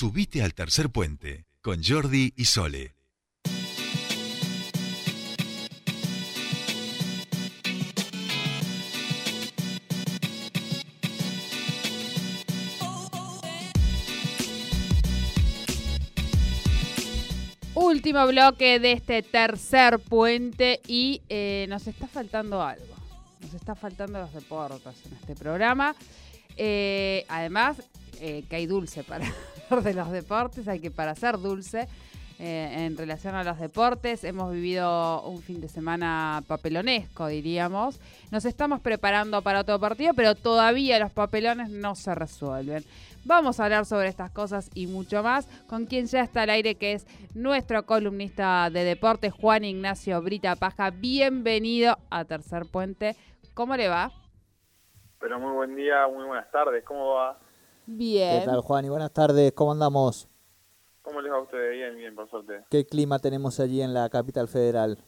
Subite 0.00 0.44
al 0.44 0.54
tercer 0.54 0.90
puente 0.90 1.44
con 1.60 1.82
Jordi 1.82 2.32
y 2.36 2.44
Sole. 2.44 2.94
Último 17.74 18.24
bloque 18.28 18.78
de 18.78 18.92
este 18.92 19.24
tercer 19.24 19.98
puente 19.98 20.80
y 20.86 21.22
eh, 21.28 21.66
nos 21.68 21.88
está 21.88 22.06
faltando 22.06 22.62
algo. 22.62 22.94
Nos 23.40 23.52
está 23.52 23.74
faltando 23.74 24.20
los 24.20 24.32
deportes 24.32 24.94
en 25.06 25.14
este 25.14 25.34
programa. 25.34 25.96
Eh, 26.56 27.26
además, 27.28 27.78
eh, 28.20 28.44
que 28.48 28.54
hay 28.54 28.66
dulce 28.66 29.02
para 29.02 29.26
de 29.70 29.94
los 29.94 30.10
deportes, 30.10 30.66
hay 30.66 30.80
que 30.80 30.90
para 30.90 31.14
ser 31.14 31.38
dulce. 31.38 31.88
en 32.40 32.96
relación 32.96 33.34
a 33.34 33.42
los 33.42 33.58
deportes, 33.58 34.22
hemos 34.22 34.52
vivido 34.52 35.22
un 35.22 35.42
fin 35.42 35.60
de 35.60 35.68
semana 35.68 36.40
papelonesco, 36.46 37.26
diríamos. 37.26 38.00
Nos 38.30 38.44
estamos 38.44 38.80
preparando 38.80 39.42
para 39.42 39.60
otro 39.60 39.78
partido, 39.80 40.14
pero 40.14 40.36
todavía 40.36 41.00
los 41.00 41.10
papelones 41.10 41.68
no 41.68 41.96
se 41.96 42.14
resuelven. 42.14 42.84
Vamos 43.24 43.58
a 43.58 43.64
hablar 43.64 43.84
sobre 43.86 44.06
estas 44.06 44.30
cosas 44.30 44.70
y 44.72 44.86
mucho 44.86 45.22
más 45.24 45.48
con 45.66 45.86
quien 45.86 46.06
ya 46.06 46.22
está 46.22 46.42
al 46.42 46.50
aire, 46.50 46.76
que 46.76 46.92
es 46.92 47.06
nuestro 47.34 47.84
columnista 47.84 48.70
de 48.70 48.84
deportes, 48.84 49.32
Juan 49.32 49.64
Ignacio 49.64 50.22
Brita 50.22 50.54
Paja. 50.54 50.90
Bienvenido 50.90 51.98
a 52.08 52.24
Tercer 52.24 52.66
Puente. 52.70 53.16
¿Cómo 53.52 53.76
le 53.76 53.88
va? 53.88 54.12
Pero 55.18 55.40
muy 55.40 55.52
buen 55.52 55.74
día, 55.74 56.06
muy 56.06 56.24
buenas 56.24 56.48
tardes. 56.52 56.84
¿Cómo 56.84 57.14
va? 57.14 57.36
Bien. 57.90 58.40
¿Qué 58.40 58.44
tal, 58.46 58.60
Juan? 58.60 58.84
Y 58.84 58.90
buenas 58.90 59.12
tardes. 59.12 59.52
¿Cómo 59.52 59.72
andamos? 59.72 60.28
¿Cómo 61.00 61.22
les 61.22 61.32
va 61.32 61.36
a 61.38 61.40
ustedes? 61.40 61.72
Bien, 61.72 61.96
bien, 61.96 62.14
por 62.14 62.28
suerte. 62.28 62.62
¿Qué 62.70 62.84
clima 62.84 63.18
tenemos 63.18 63.58
allí 63.60 63.80
en 63.80 63.94
la 63.94 64.10
capital 64.10 64.46
federal? 64.46 64.98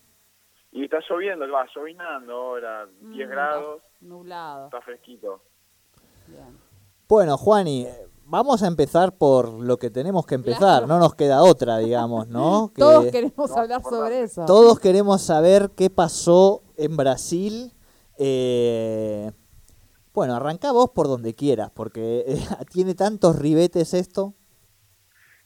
Y 0.73 0.85
está 0.85 0.99
lloviendo, 1.11 1.45
va 1.53 1.67
llovinando 1.75 2.33
ahora, 2.33 2.87
10 3.03 3.29
Mm, 3.29 3.31
grados, 3.31 3.83
Nublado. 4.01 4.65
está 4.67 4.81
fresquito. 4.81 5.43
Bien. 6.27 6.59
Bueno, 7.07 7.37
Juan, 7.37 7.69
y 7.69 7.83
eh, 7.83 8.07
vamos 8.25 8.63
a 8.63 8.67
empezar 8.69 9.13
por 9.19 9.53
lo 9.53 9.77
que 9.77 9.91
tenemos 9.91 10.25
que 10.25 10.37
empezar. 10.37 10.59
Claro. 10.59 10.87
No 10.87 10.99
nos 10.99 11.15
queda 11.15 11.43
otra, 11.43 11.77
digamos, 11.79 12.29
¿no? 12.29 12.73
Que 12.75 12.81
Todos 12.81 13.07
queremos 13.11 13.51
No, 13.51 13.57
hablar 13.57 13.83
sobre 13.83 14.23
eso. 14.23 14.47
todos 14.47 14.81
queremos 14.81 15.21
saber 15.21 15.73
qué 15.77 15.91
pasó 15.91 16.63
en 16.79 16.97
Brasil. 16.97 17.75
Eh, 18.17 19.33
bueno, 20.15 20.35
arranca 20.37 20.73
vos 20.73 20.91
por 20.95 21.07
donde 21.07 21.35
quieras, 21.35 21.71
porque 21.71 22.25
eh, 22.27 22.37
tiene 22.73 22.95
tantos 22.95 23.39
ribetes 23.39 23.95
esto. 23.95 24.35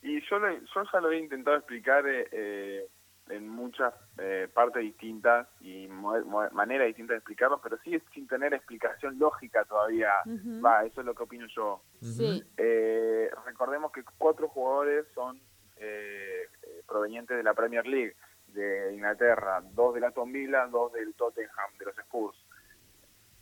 Y 0.03 0.21
yo, 0.29 0.39
le- 0.39 0.61
yo 0.61 0.83
ya 0.93 1.01
lo 1.01 1.11
he 1.11 1.19
intentado 1.19 1.57
explicar 1.57 2.07
eh, 2.07 2.29
eh, 2.33 2.89
en 3.31 3.49
muchas 3.49 3.95
eh, 4.19 4.49
partes 4.53 4.83
distintas 4.83 5.49
y 5.63 5.89
maneras 6.53 6.87
distintas 6.89 7.15
de 7.15 7.19
explicarlo, 7.19 7.61
pero 7.63 7.79
sigue 7.79 8.03
sin 8.13 8.27
tener 8.29 8.53
explicación 8.53 9.19
lógica 9.19 9.65
todavía. 9.65 10.11
Va, 10.63 10.85
eso 10.85 11.01
es 11.01 11.07
lo 11.07 11.15
que 11.15 11.23
opino 11.23 11.47
yo. 11.57 11.83
Sí. 12.03 12.43
Eh, 12.59 13.31
recordemos 13.47 13.93
que 13.93 14.03
cuatro 14.19 14.49
jugadores 14.49 15.07
son 15.15 15.41
provenientes 16.87 17.37
de 17.37 17.43
la 17.43 17.55
Premier 17.55 17.87
League 17.87 18.15
de 18.49 18.95
Inglaterra, 18.95 19.63
dos 19.73 19.95
del 19.95 20.05
Aston 20.05 20.31
Villa, 20.33 20.67
dos 20.67 20.93
del 20.93 21.15
Tottenham, 21.15 21.77
de 21.79 21.87
los 21.87 21.99
Spurs, 21.99 22.37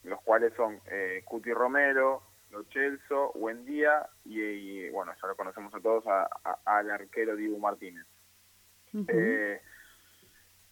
los 0.04 0.20
cuales 0.22 0.52
son 0.56 0.80
eh, 0.90 1.22
Cuti 1.24 1.52
Romero, 1.52 2.22
Lo 2.50 2.64
Celso, 2.64 3.32
Buendía 3.34 4.06
y, 4.24 4.40
y, 4.40 4.90
bueno, 4.90 5.12
ya 5.20 5.28
lo 5.28 5.36
conocemos 5.36 5.74
a 5.74 5.80
todos, 5.80 6.06
a- 6.06 6.28
a- 6.44 6.58
al 6.78 6.90
arquero 6.90 7.34
Diego 7.36 7.58
Martínez. 7.58 8.04
Eh, 9.08 9.60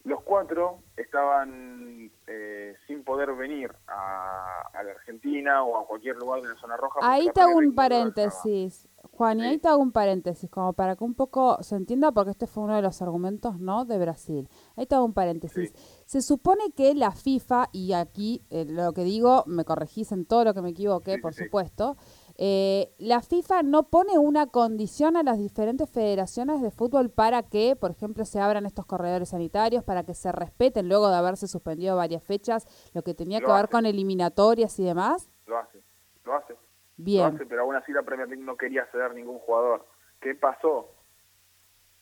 los 0.04 0.22
cuatro 0.22 0.82
estaban 0.96 2.10
eh, 2.26 2.74
sin 2.86 3.04
poder 3.04 3.32
venir 3.34 3.70
a, 3.86 4.62
a 4.72 4.82
la 4.82 4.92
Argentina 4.92 5.62
o 5.62 5.78
a 5.78 5.86
cualquier 5.86 6.16
lugar 6.16 6.40
de 6.42 6.48
la 6.48 6.54
zona 6.56 6.76
roja. 6.76 7.00
Ahí 7.02 7.30
te 7.34 7.40
hago 7.40 7.56
un 7.56 7.74
paréntesis, 7.74 8.88
Juan, 9.12 9.38
y 9.38 9.42
Sí. 9.42 9.48
ahí 9.48 9.58
te 9.58 9.68
hago 9.68 9.82
un 9.82 9.92
paréntesis, 9.92 10.50
como 10.50 10.72
para 10.72 10.96
que 10.96 11.04
un 11.04 11.14
poco 11.14 11.62
se 11.62 11.76
entienda, 11.76 12.12
porque 12.12 12.30
este 12.30 12.46
fue 12.46 12.64
uno 12.64 12.76
de 12.76 12.82
los 12.82 13.00
argumentos, 13.02 13.58
¿no?, 13.58 13.84
de 13.84 13.98
Brasil. 13.98 14.48
Ahí 14.76 14.86
te 14.86 14.94
hago 14.94 15.04
un 15.04 15.14
paréntesis. 15.14 15.72
Se 16.10 16.22
supone 16.22 16.72
que 16.76 16.92
la 16.94 17.12
FIFA, 17.12 17.68
y 17.70 17.92
aquí 17.92 18.42
eh, 18.50 18.66
lo 18.68 18.92
que 18.92 19.02
digo, 19.04 19.44
me 19.46 19.64
corregís 19.64 20.10
en 20.10 20.26
todo 20.26 20.42
lo 20.42 20.54
que 20.54 20.60
me 20.60 20.74
sí, 20.74 20.84
por 21.22 21.34
supuesto, 21.34 21.96
eh, 22.36 22.92
la 22.98 23.22
FIFA 23.22 23.62
no 23.62 23.84
pone 23.84 24.18
una 24.18 24.48
condición 24.48 25.16
a 25.16 25.22
las 25.22 25.38
diferentes 25.38 25.88
federaciones 25.88 26.62
de 26.62 26.72
fútbol 26.72 27.10
para 27.10 27.44
que, 27.44 27.76
por 27.76 27.92
ejemplo, 27.92 28.24
se 28.24 28.40
abran 28.40 28.66
estos 28.66 28.86
corredores 28.86 29.28
sanitarios, 29.28 29.84
para 29.84 30.02
que 30.02 30.14
se 30.14 30.32
respeten 30.32 30.88
luego 30.88 31.08
de 31.10 31.14
haberse 31.14 31.46
suspendido 31.46 31.94
varias 31.94 32.24
fechas, 32.24 32.66
lo 32.92 33.02
que 33.02 33.14
tenía 33.14 33.38
Lo 33.38 33.46
que 33.46 33.52
ver 33.52 33.68
con 33.68 33.86
eliminatorias 33.86 34.80
y 34.80 34.84
demás. 34.84 35.30
Lo 35.46 35.58
hace, 35.58 35.80
lo 36.24 36.34
hace. 36.34 36.54
Lo 36.54 36.58
Bien. 36.96 37.36
hace, 37.36 37.46
pero 37.46 37.62
aún 37.62 37.76
así 37.76 37.92
la 37.92 38.02
Premier 38.02 38.26
League 38.26 38.42
no 38.42 38.56
quería 38.56 38.84
ceder 38.86 39.14
ningún 39.14 39.38
jugador. 39.38 39.86
¿Qué 40.20 40.34
pasó? 40.34 40.88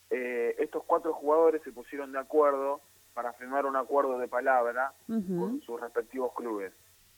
Eh, 0.09 0.57
estos 0.61 0.83
cuatro 0.85 1.13
jugadores 1.13 1.61
se 1.63 1.73
pusieron 1.73 2.11
de 2.11 2.21
acuerdo 2.21 2.81
para 3.19 3.33
firmar 3.33 3.67
un 3.67 3.75
acuerdo 3.75 4.17
de 4.17 4.29
palabra 4.29 4.93
con 5.41 5.61
sus 5.63 5.81
respectivos 5.81 6.33
clubes. 6.35 6.73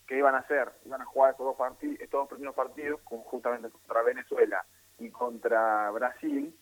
¿Qué 0.07 0.17
iban 0.17 0.35
a 0.35 0.39
hacer? 0.39 0.73
Iban 0.87 1.03
a 1.03 1.05
jugar 1.05 1.33
estos 1.33 1.45
dos, 1.45 1.57
parti- 1.59 1.99
estos 2.01 2.21
dos 2.23 2.29
primeros 2.31 2.55
partidos 2.55 3.03
con- 3.03 3.19
justamente 3.21 3.69
contra 3.69 4.01
Venezuela 4.01 4.65
y 4.99 5.11
contra 5.11 5.91
Brasil. 5.91 6.57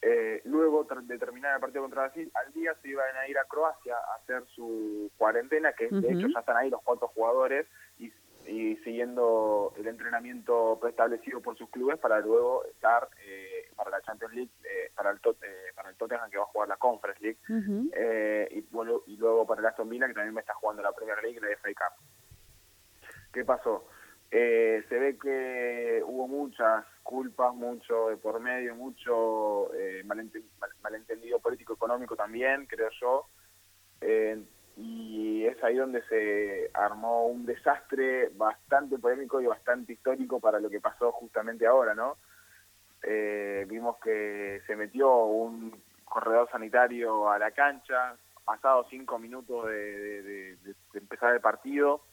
Eh, 0.00 0.42
luego 0.44 0.84
de 0.84 1.18
terminar 1.18 1.56
el 1.56 1.60
partido 1.60 1.82
contra 1.82 2.02
Brasil, 2.02 2.30
al 2.34 2.52
día 2.52 2.72
se 2.80 2.86
iban 2.88 3.16
a 3.16 3.26
ir 3.26 3.36
a 3.36 3.44
Croacia 3.46 3.96
a 3.96 4.14
hacer 4.22 4.44
su 4.54 5.10
cuarentena, 5.18 5.72
que 5.72 5.88
de 5.88 6.12
hecho 6.12 6.28
ya 6.32 6.38
están 6.38 6.56
ahí 6.56 6.70
los 6.70 6.82
cuatro 6.82 7.08
jugadores 7.08 7.66
y, 7.98 8.12
y 8.46 8.76
siguiendo 8.84 9.72
el 9.76 9.88
entrenamiento 9.88 10.78
preestablecido 10.80 11.40
por 11.40 11.56
sus 11.58 11.68
clubes 11.70 11.98
para 11.98 12.20
luego 12.20 12.64
estar 12.66 13.08
eh, 13.26 13.61
para 13.84 13.98
la 13.98 14.02
Champions 14.04 14.34
League, 14.34 14.50
eh, 14.64 14.90
para, 14.94 15.10
el 15.10 15.20
Tot- 15.20 15.42
eh, 15.42 15.72
para 15.74 15.90
el 15.90 15.96
Tottenham 15.96 16.30
que 16.30 16.36
va 16.38 16.44
a 16.44 16.46
jugar 16.46 16.68
la 16.68 16.76
Conference 16.76 17.22
League 17.22 17.38
eh, 17.94 18.48
y, 18.50 18.60
bueno, 18.70 19.02
y 19.06 19.16
luego 19.16 19.46
para 19.46 19.60
el 19.60 19.66
Aston 19.66 19.88
Villa 19.88 20.06
que 20.08 20.14
también 20.14 20.34
me 20.34 20.40
está 20.40 20.54
jugando 20.54 20.82
la 20.82 20.92
Premier 20.92 21.22
League 21.22 21.38
y 21.38 21.40
la 21.40 21.48
FA 21.56 21.68
Cup. 21.68 22.04
¿Qué 23.32 23.44
pasó? 23.44 23.88
Eh, 24.30 24.82
se 24.88 24.98
ve 24.98 25.18
que 25.18 26.02
hubo 26.06 26.26
muchas 26.26 26.84
culpas, 27.02 27.54
mucho 27.54 28.08
de 28.08 28.16
por 28.16 28.40
medio, 28.40 28.74
mucho 28.74 29.72
eh, 29.74 30.02
malente- 30.04 30.42
mal- 30.58 30.72
malentendido 30.82 31.38
político-económico 31.40 32.16
también, 32.16 32.66
creo 32.66 32.88
yo. 33.00 33.26
Y 34.74 35.44
es 35.46 35.62
ahí 35.62 35.76
donde 35.76 36.02
se 36.08 36.70
armó 36.72 37.26
un 37.26 37.44
desastre 37.44 38.30
bastante 38.30 38.98
polémico 38.98 39.40
y 39.40 39.46
bastante 39.46 39.92
histórico 39.92 40.40
para 40.40 40.60
lo 40.60 40.70
que 40.70 40.80
pasó 40.80 41.12
justamente 41.12 41.66
ahora, 41.66 41.94
¿no? 41.94 42.16
Eh, 43.02 43.66
vimos 43.68 43.96
que 43.98 44.62
se 44.66 44.76
metió 44.76 45.24
un 45.24 45.82
corredor 46.04 46.48
sanitario 46.50 47.30
a 47.30 47.38
la 47.38 47.50
cancha, 47.50 48.16
pasados 48.44 48.86
cinco 48.90 49.18
minutos 49.18 49.66
de, 49.66 50.56
empezar 50.94 51.34
el 51.34 51.40
partido, 51.40 52.04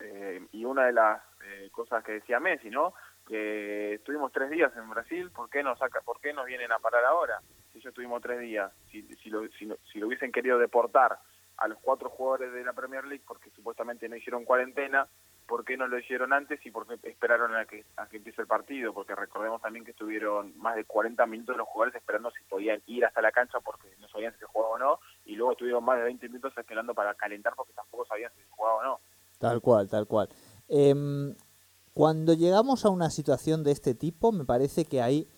eh, 0.00 0.46
y 0.52 0.64
una 0.64 0.86
de 0.86 0.92
las 0.92 1.22
eh, 1.44 1.68
cosas 1.72 2.04
que 2.04 2.12
decía 2.12 2.38
Messi, 2.38 2.70
¿no? 2.70 2.94
Que 3.26 3.94
estuvimos 3.94 4.30
tres 4.32 4.50
días 4.50 4.72
en 4.76 4.88
Brasil, 4.90 5.30
¿por 5.30 5.48
qué 5.48 5.62
nos 5.62 5.78
saca, 5.78 6.00
por 6.02 6.20
qué 6.20 6.32
nos 6.32 6.46
vienen 6.46 6.70
a 6.70 6.78
parar 6.78 7.04
ahora? 7.04 7.40
Si 7.72 7.80
ya 7.80 7.88
estuvimos 7.88 8.22
tres 8.22 8.38
días, 8.40 8.70
si, 8.90 9.02
si, 9.16 9.30
lo, 9.30 9.48
si, 9.48 9.68
si 9.92 9.98
lo 9.98 10.06
hubiesen 10.06 10.30
querido 10.30 10.58
deportar 10.58 11.18
a 11.56 11.68
los 11.68 11.78
cuatro 11.80 12.10
jugadores 12.10 12.52
de 12.52 12.64
la 12.64 12.72
Premier 12.72 13.04
League 13.04 13.24
porque 13.26 13.50
supuestamente 13.50 14.08
no 14.08 14.16
hicieron 14.16 14.44
cuarentena, 14.44 15.08
¿por 15.46 15.64
qué 15.64 15.76
no 15.76 15.86
lo 15.86 15.98
hicieron 15.98 16.32
antes 16.32 16.64
y 16.64 16.70
por 16.70 16.86
qué 16.86 16.98
esperaron 17.08 17.54
a 17.54 17.64
que, 17.66 17.84
a 17.96 18.06
que 18.06 18.18
empiece 18.18 18.42
el 18.42 18.46
partido? 18.46 18.92
Porque 18.92 19.14
recordemos 19.14 19.62
también 19.62 19.84
que 19.84 19.92
estuvieron 19.92 20.56
más 20.58 20.76
de 20.76 20.84
40 20.84 21.24
minutos 21.26 21.56
los 21.56 21.68
jugadores 21.68 21.94
esperando 21.94 22.30
si 22.30 22.42
podían 22.44 22.82
ir 22.86 23.04
hasta 23.04 23.22
la 23.22 23.32
cancha 23.32 23.60
porque 23.60 23.88
no 24.00 24.08
sabían 24.08 24.32
si 24.34 24.40
se 24.40 24.46
jugaba 24.46 24.74
o 24.74 24.78
no, 24.78 25.00
y 25.24 25.34
luego 25.34 25.52
estuvieron 25.52 25.84
más 25.84 25.98
de 25.98 26.04
20 26.04 26.28
minutos 26.28 26.52
esperando 26.56 26.94
para 26.94 27.14
calentar 27.14 27.54
porque 27.56 27.72
tampoco 27.72 28.06
sabían 28.06 28.32
si 28.34 28.42
se 28.42 28.50
jugaba 28.50 28.76
o 28.76 28.82
no. 28.82 29.00
Tal 29.38 29.60
cual, 29.60 29.88
tal 29.88 30.06
cual. 30.06 30.28
Em, 30.68 31.34
cuando 31.92 32.34
llegamos 32.34 32.84
a 32.84 32.90
una 32.90 33.10
situación 33.10 33.64
de 33.64 33.72
este 33.72 33.94
tipo, 33.94 34.32
me 34.32 34.44
parece 34.44 34.84
que 34.84 35.00
hay, 35.00 35.28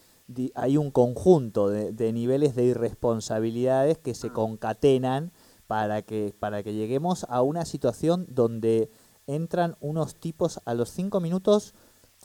hay 0.54 0.76
un 0.76 0.90
conjunto 0.90 1.68
de, 1.68 1.92
de 1.92 2.12
niveles 2.12 2.54
de 2.54 2.64
irresponsabilidades 2.64 3.98
que 3.98 4.14
se 4.14 4.30
concatenan 4.30 5.32
para 5.68 6.02
que, 6.02 6.34
para 6.38 6.62
que 6.62 6.72
lleguemos 6.72 7.26
a 7.28 7.42
una 7.42 7.64
situación 7.64 8.26
donde 8.28 8.90
entran 9.28 9.76
unos 9.80 10.16
tipos 10.16 10.60
a 10.64 10.74
los 10.74 10.90
cinco 10.90 11.20
minutos 11.20 11.74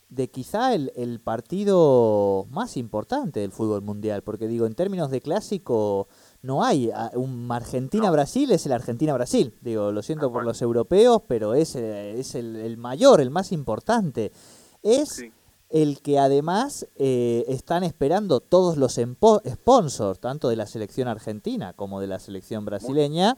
de 0.09 0.27
quizá 0.29 0.73
el, 0.73 0.91
el 0.95 1.19
partido 1.19 2.47
más 2.49 2.77
importante 2.77 3.39
del 3.41 3.51
fútbol 3.51 3.81
mundial, 3.83 4.23
porque 4.23 4.47
digo, 4.47 4.65
en 4.65 4.73
términos 4.73 5.11
de 5.11 5.21
clásico 5.21 6.07
no 6.41 6.63
hay 6.63 6.91
un 7.13 7.51
Argentina-Brasil, 7.51 8.51
es 8.51 8.65
el 8.65 8.71
Argentina-Brasil, 8.71 9.53
digo, 9.61 9.91
lo 9.91 10.01
siento 10.01 10.31
por 10.31 10.43
los 10.45 10.61
europeos, 10.63 11.21
pero 11.27 11.53
es, 11.53 11.75
eh, 11.75 12.19
es 12.19 12.33
el, 12.35 12.55
el 12.55 12.77
mayor, 12.77 13.21
el 13.21 13.29
más 13.29 13.51
importante. 13.51 14.31
Es 14.81 15.09
Sí. 15.09 15.31
el 15.69 16.01
que 16.01 16.19
además 16.19 16.87
eh, 16.95 17.45
están 17.47 17.83
esperando 17.83 18.39
todos 18.39 18.77
los 18.77 18.99
sponsors, 19.47 20.19
tanto 20.19 20.49
de 20.49 20.55
la 20.55 20.65
selección 20.67 21.07
argentina 21.07 21.73
como 21.73 21.99
de 21.99 22.07
la 22.07 22.19
selección 22.19 22.65
brasileña, 22.65 23.37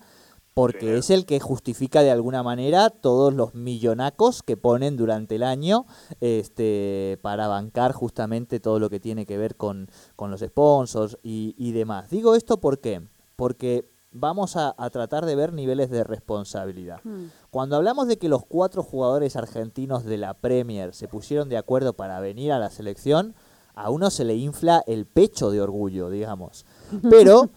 porque 0.55 0.79
Sí. 0.93 0.99
es 0.99 1.09
el 1.11 1.25
que 1.27 1.39
justifica 1.39 2.01
de 2.01 2.09
alguna 2.09 2.41
manera 2.41 2.89
todos 2.89 3.31
los 3.33 3.53
millonacos 3.53 4.41
que 4.41 4.57
ponen 4.57 4.97
durante 4.97 5.35
el 5.35 5.43
año 5.43 5.85
este, 6.21 7.19
para 7.21 7.47
bancar 7.47 7.91
justamente 7.91 8.59
todo 8.59 8.79
lo 8.79 8.89
que 8.89 8.99
tiene 8.99 9.25
que 9.27 9.37
ver 9.37 9.55
con, 9.55 9.89
con 10.15 10.31
los 10.31 10.41
sponsors 10.41 11.17
y, 11.21 11.53
y 11.57 11.71
demás. 11.73 12.09
Digo 12.09 12.33
esto 12.35 12.59
¿por 12.59 12.79
qué? 12.79 13.01
porque 13.35 13.91
vamos 14.11 14.55
a, 14.55 14.73
a 14.77 14.89
tratar 14.89 15.25
de 15.25 15.35
ver 15.35 15.51
niveles 15.51 15.89
de 15.89 16.05
responsabilidad. 16.05 17.01
Hmm. 17.03 17.25
Cuando 17.51 17.75
hablamos 17.75 18.07
de 18.07 18.17
que 18.17 18.29
los 18.29 18.45
cuatro 18.45 18.81
jugadores 18.81 19.35
argentinos 19.35 20.05
de 20.05 20.17
la 20.17 20.33
Premier 20.35 20.93
se 20.93 21.09
pusieron 21.09 21.49
de 21.49 21.57
acuerdo 21.57 21.93
para 21.93 22.19
venir 22.21 22.53
a 22.53 22.59
la 22.59 22.69
selección, 22.69 23.35
a 23.73 23.89
uno 23.89 24.09
se 24.09 24.23
le 24.23 24.35
infla 24.35 24.81
el 24.87 25.05
pecho 25.05 25.51
de 25.51 25.59
orgullo, 25.61 26.09
digamos. 26.09 26.65
Pero, 27.09 27.49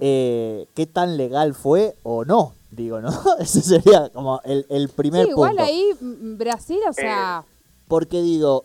eh, 0.00 0.66
¿qué 0.74 0.86
tan 0.86 1.16
legal 1.16 1.54
fue 1.54 1.96
o 2.02 2.24
no? 2.24 2.54
Digo, 2.70 3.00
¿no? 3.00 3.10
Ese 3.38 3.62
sería 3.62 4.08
como 4.10 4.40
el, 4.44 4.66
el 4.68 4.88
primer 4.88 5.24
Sí, 5.24 5.30
igual 5.30 5.50
punto. 5.50 5.64
ahí 5.64 5.90
mm, 6.00 6.36
Brasil, 6.36 6.78
o 6.88 6.92
sea, 6.92 7.44
Porque 7.88 8.20
digo, 8.22 8.64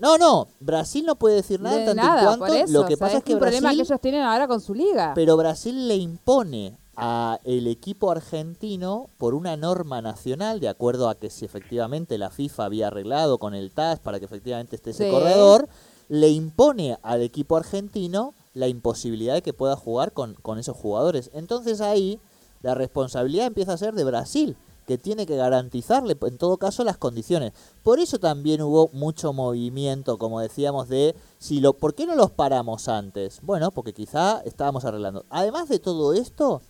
no, 0.00 0.18
no, 0.18 0.48
Brasil 0.58 1.04
no 1.06 1.14
puede 1.14 1.36
decir 1.36 1.60
nada 1.60 1.76
de 1.76 1.84
tanto 1.86 2.02
nada, 2.02 2.20
en 2.20 2.26
cuanto. 2.38 2.46
por 2.46 2.56
eso. 2.56 2.72
lo 2.72 2.86
que 2.86 2.94
o 2.94 2.96
sea, 2.96 3.06
pasa 3.06 3.18
es 3.18 3.24
que 3.24 3.34
un 3.34 3.38
problema 3.38 3.70
que 3.70 3.76
Brasil 3.76 3.80
ellos 3.92 4.00
tienen 4.00 4.22
ahora 4.22 4.48
con 4.48 4.60
su 4.60 4.74
liga. 4.74 5.12
pero 5.14 5.36
Brasil 5.36 5.86
le 5.86 5.96
impone 5.96 6.76
a 6.96 7.38
el 7.44 7.66
equipo 7.68 8.10
argentino 8.10 9.06
por 9.16 9.34
una 9.34 9.56
norma 9.56 10.02
nacional, 10.02 10.58
de 10.60 10.68
acuerdo 10.68 11.08
a 11.08 11.14
que 11.14 11.30
si 11.30 11.44
efectivamente 11.44 12.18
la 12.18 12.30
FIFA 12.30 12.64
había 12.64 12.88
arreglado 12.88 13.38
con 13.38 13.54
el 13.54 13.70
TAS 13.70 14.00
para 14.00 14.18
que 14.18 14.24
efectivamente 14.26 14.76
esté 14.76 14.90
ese 14.90 15.04
Sí. 15.04 15.10
corredor, 15.10 15.68
le 16.08 16.28
impone 16.30 16.98
al 17.02 17.22
equipo 17.22 17.56
argentino 17.56 18.34
la 18.54 18.68
imposibilidad 18.68 19.34
de 19.34 19.42
que 19.42 19.52
pueda 19.52 19.76
jugar 19.76 20.12
con, 20.12 20.34
con 20.34 20.58
esos 20.58 20.76
jugadores. 20.76 21.30
Entonces 21.34 21.80
ahí 21.80 22.20
la 22.62 22.74
responsabilidad 22.74 23.46
empieza 23.46 23.72
a 23.72 23.78
ser 23.78 23.94
de 23.94 24.04
Brasil, 24.04 24.56
que 24.86 24.98
tiene 24.98 25.24
que 25.24 25.36
garantizarle 25.36 26.16
en 26.20 26.36
todo 26.36 26.56
caso 26.56 26.82
las 26.84 26.98
condiciones. 26.98 27.52
Por 27.82 28.00
eso 28.00 28.18
también 28.18 28.60
hubo 28.60 28.90
mucho 28.92 29.32
movimiento, 29.32 30.18
como 30.18 30.40
decíamos, 30.40 30.88
de 30.88 31.14
si 31.38 31.60
lo, 31.60 31.74
¿por 31.74 31.94
qué 31.94 32.06
no 32.06 32.16
los 32.16 32.32
paramos 32.32 32.88
antes? 32.88 33.40
Bueno, 33.42 33.70
porque 33.70 33.92
quizá 33.92 34.40
estábamos 34.44 34.84
arreglando. 34.84 35.24
Además 35.30 35.68
de 35.68 35.78
todo 35.78 36.12
esto, 36.12 36.60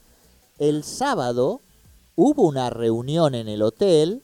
el 0.59 0.85
sábado 0.85 1.61
hubo 2.15 2.43
una 2.43 2.69
reunión 2.69 3.35
en 3.35 3.49
el 3.49 3.62
hotel 3.62 4.23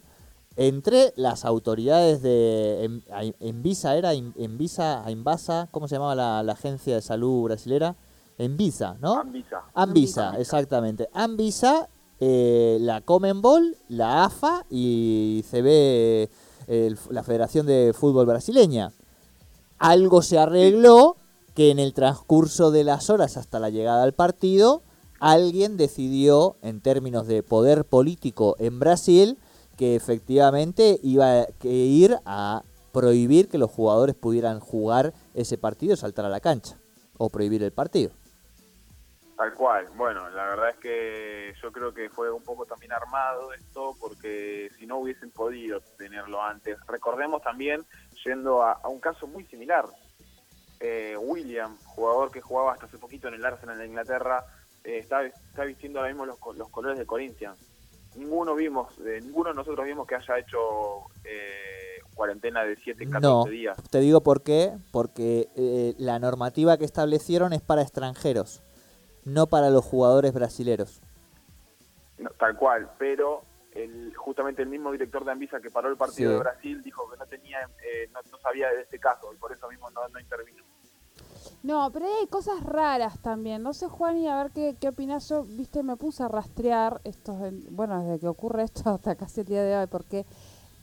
entre 0.57 1.13
las 1.17 1.45
autoridades 1.45 2.23
de 2.23 3.03
Envisa 3.41 3.97
era 3.97 4.15
En- 4.15 4.33
Envisa, 4.37 5.05
Envasa, 5.07 5.69
¿cómo 5.71 5.87
se 5.89 5.97
llamaba 5.97 6.15
la, 6.15 6.43
la 6.43 6.53
agencia 6.53 6.95
de 6.95 7.03
salud 7.03 7.43
brasilera? 7.45 7.95
Envisa, 8.39 8.97
¿no? 9.01 9.15
Anvisa. 9.21 9.63
Anvisa, 9.75 10.29
Anvisa. 10.29 10.41
exactamente. 10.41 11.09
Anvisa, 11.13 11.89
eh, 12.21 12.79
la 12.81 13.01
Comenbol, 13.03 13.77
la 13.89 14.25
AFA 14.25 14.65
y 14.71 15.45
CB, 15.51 16.29
el- 16.69 16.99
la 17.11 17.23
Federación 17.23 17.67
de 17.67 17.93
Fútbol 17.99 18.27
Brasileña. 18.27 18.93
Algo 19.79 20.23
se 20.23 20.39
arregló 20.39 21.17
que 21.55 21.71
en 21.71 21.79
el 21.79 21.93
transcurso 21.95 22.71
de 22.71 22.85
las 22.85 23.09
horas 23.11 23.37
hasta 23.37 23.59
la 23.59 23.71
llegada 23.71 24.03
al 24.03 24.13
partido, 24.13 24.83
alguien 25.21 25.77
decidió, 25.79 26.57
en 26.63 26.81
términos 26.83 27.27
de 27.27 27.43
poder 27.43 27.85
político 27.87 28.57
en 28.59 28.79
Brasil, 28.79 29.39
que 29.77 29.97
efectivamente 29.97 30.99
iba 31.03 31.43
a 31.43 31.47
ir 31.63 32.17
a 32.25 32.63
prohibir 32.93 33.49
que 33.49 33.59
los 33.59 33.71
jugadores 33.71 34.15
pudieran 34.15 34.59
jugar 34.59 35.13
ese 35.35 35.59
partido 35.59 35.97
saltar 35.97 36.25
a 36.25 36.31
la 36.31 36.41
cancha. 36.41 36.79
O 37.19 37.31
prohibir 37.31 37.63
el 37.63 37.73
partido. 37.73 38.11
Tal 39.37 39.53
cual. 39.53 39.87
Bueno, 39.97 40.31
la 40.31 40.47
verdad 40.47 40.71
es 40.71 40.77
que 40.77 41.55
yo 41.63 41.71
creo 41.71 41.93
que 41.93 42.09
fue 42.09 42.31
un 42.31 42.43
poco 42.43 42.65
también 42.65 42.93
armado 42.93 43.53
esto, 43.53 43.95
porque 44.01 44.71
si 44.79 44.87
no 44.87 44.99
hubiesen 44.99 45.31
podido 45.31 45.81
tenerlo 45.99 46.43
antes. 46.43 46.79
Recordemos 46.87 47.43
también, 47.43 47.85
yendo 48.25 48.63
a, 48.63 48.81
un 48.89 48.99
caso 48.99 49.27
muy 49.27 49.45
similar, 49.45 49.85
eh, 50.81 51.17
William, 51.19 51.77
jugador 51.85 52.31
que 52.31 52.41
jugaba 52.41 52.73
hasta 52.73 52.87
hace 52.87 52.97
poquito 52.97 53.29
en 53.29 53.35
el 53.35 53.45
Arsenal 53.45 53.79
de 53.79 53.87
Inglaterra, 53.87 54.43
eh, 54.85 54.99
está, 54.99 55.23
está 55.23 55.65
vistiendo 55.65 55.99
ahora 55.99 56.13
mismo 56.13 56.25
los, 56.25 56.39
los 56.57 56.71
colores 56.71 56.99
de 56.99 57.05
Corinthians. 57.05 57.59
Ninguno 58.17 58.55
vimos, 58.55 58.99
eh, 59.01 59.21
ninguno 59.23 59.51
de 59.51 59.57
nosotros 59.57 59.85
vimos 59.87 60.07
que 60.07 60.15
haya 60.15 60.39
hecho 60.39 61.03
eh, 61.25 62.01
cuarentena 62.15 62.65
de 62.65 62.77
7, 62.77 63.05
14 63.07 63.21
No, 63.21 63.45
días. 63.45 63.77
te 63.91 64.01
digo 64.01 64.23
por 64.23 64.43
qué, 64.43 64.73
porque 64.91 65.49
eh, 65.57 65.95
la 65.99 66.19
normativa 66.19 66.79
que 66.79 66.85
establecieron 66.87 67.53
es 67.53 67.61
para 67.61 67.83
extranjeros, 67.83 68.63
no 69.25 69.47
para 69.49 69.69
los 69.71 69.85
jugadores 69.85 70.33
brasileros. 70.33 71.03
No, 72.19 72.31
tal 72.39 72.57
cual, 72.57 72.91
pero 72.99 73.43
el, 73.73 74.15
justamente 74.17 74.63
el 74.63 74.69
mismo 74.71 74.91
director 74.93 75.23
de 75.27 75.33
Anvisa 75.33 75.61
que 75.61 75.71
paró 75.71 75.91
el 75.91 75.97
partido 75.99 76.31
Sí. 76.31 76.35
de 76.35 76.41
Brasil 76.41 76.83
dijo 76.83 77.11
que 77.11 77.19
no 77.19 77.27
tenía, 77.27 77.61
eh, 77.85 78.09
no, 78.15 78.21
no 78.33 78.39
sabía 78.39 78.69
de 78.71 78.81
este 78.83 78.99
caso 78.99 79.31
y 79.35 79.37
por 79.37 79.53
eso 79.53 79.69
mismo 79.69 79.91
no, 79.91 80.09
no 80.09 80.19
intervino. 80.19 80.65
No, 81.67 81.91
pero 81.91 82.07
hay 82.07 82.29
cosas 82.29 82.63
raras 82.63 83.19
también. 83.19 83.61
No 83.61 83.75
sé, 83.75 83.89
Juan, 83.89 84.19
y 84.19 84.29
a 84.29 84.41
ver 84.41 84.53
qué, 84.53 84.77
qué 84.81 84.91
opinas. 84.91 85.29
Yo, 85.29 85.43
viste, 85.43 85.83
me 85.83 85.97
puse 85.97 86.23
a 86.23 86.29
rastrear 86.29 87.01
estos, 87.03 87.37
bueno, 87.71 88.01
desde 88.05 88.21
que 88.21 88.29
ocurre 88.29 88.63
esto 88.63 88.89
hasta 88.95 89.17
casi 89.17 89.41
el 89.41 89.47
día 89.47 89.65
de 89.65 89.77
hoy, 89.77 89.87
porque 89.89 90.27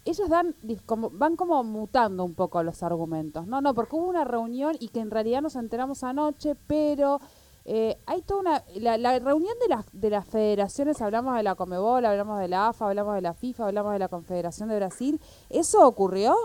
ellos 0.04 0.28
dan, 0.28 0.54
como, 0.86 1.10
van 1.10 1.38
como 1.38 1.64
mutando 1.64 2.26
un 2.26 2.34
poco 2.34 2.62
los 2.64 2.84
argumentos. 2.84 3.48
No, 3.48 3.62
no, 3.62 3.74
porque 3.74 3.96
hubo 3.96 4.10
una 4.10 4.26
reunión 4.26 4.76
y 4.78 4.90
que 4.90 5.00
en 5.00 5.10
realidad 5.10 5.42
nos 5.42 5.56
enteramos 5.56 6.04
anoche, 6.04 6.56
pero 6.68 7.22
eh, 7.64 7.98
hay 8.06 8.22
toda 8.22 8.42
una, 8.42 8.64
la, 8.76 8.98
la 8.98 9.18
reunión 9.20 9.56
de 9.62 9.70
las, 9.70 9.86
de 9.94 10.10
las 10.10 10.28
federaciones, 10.28 11.02
hablamos 11.02 11.38
de 11.38 11.44
la 11.44 11.56
Comebol, 11.56 12.04
hablamos 12.06 12.42
de 12.42 12.50
la 12.50 12.68
AFA, 12.68 12.90
hablamos 12.90 13.16
de 13.16 13.22
la 13.22 13.34
FIFA, 13.34 13.68
hablamos 13.68 13.94
de 13.94 14.00
la 14.00 14.10
Confederación 14.10 14.68
de 14.68 14.76
Brasil. 14.76 15.22
¿Eso 15.50 15.88
ocurrió? 15.88 16.36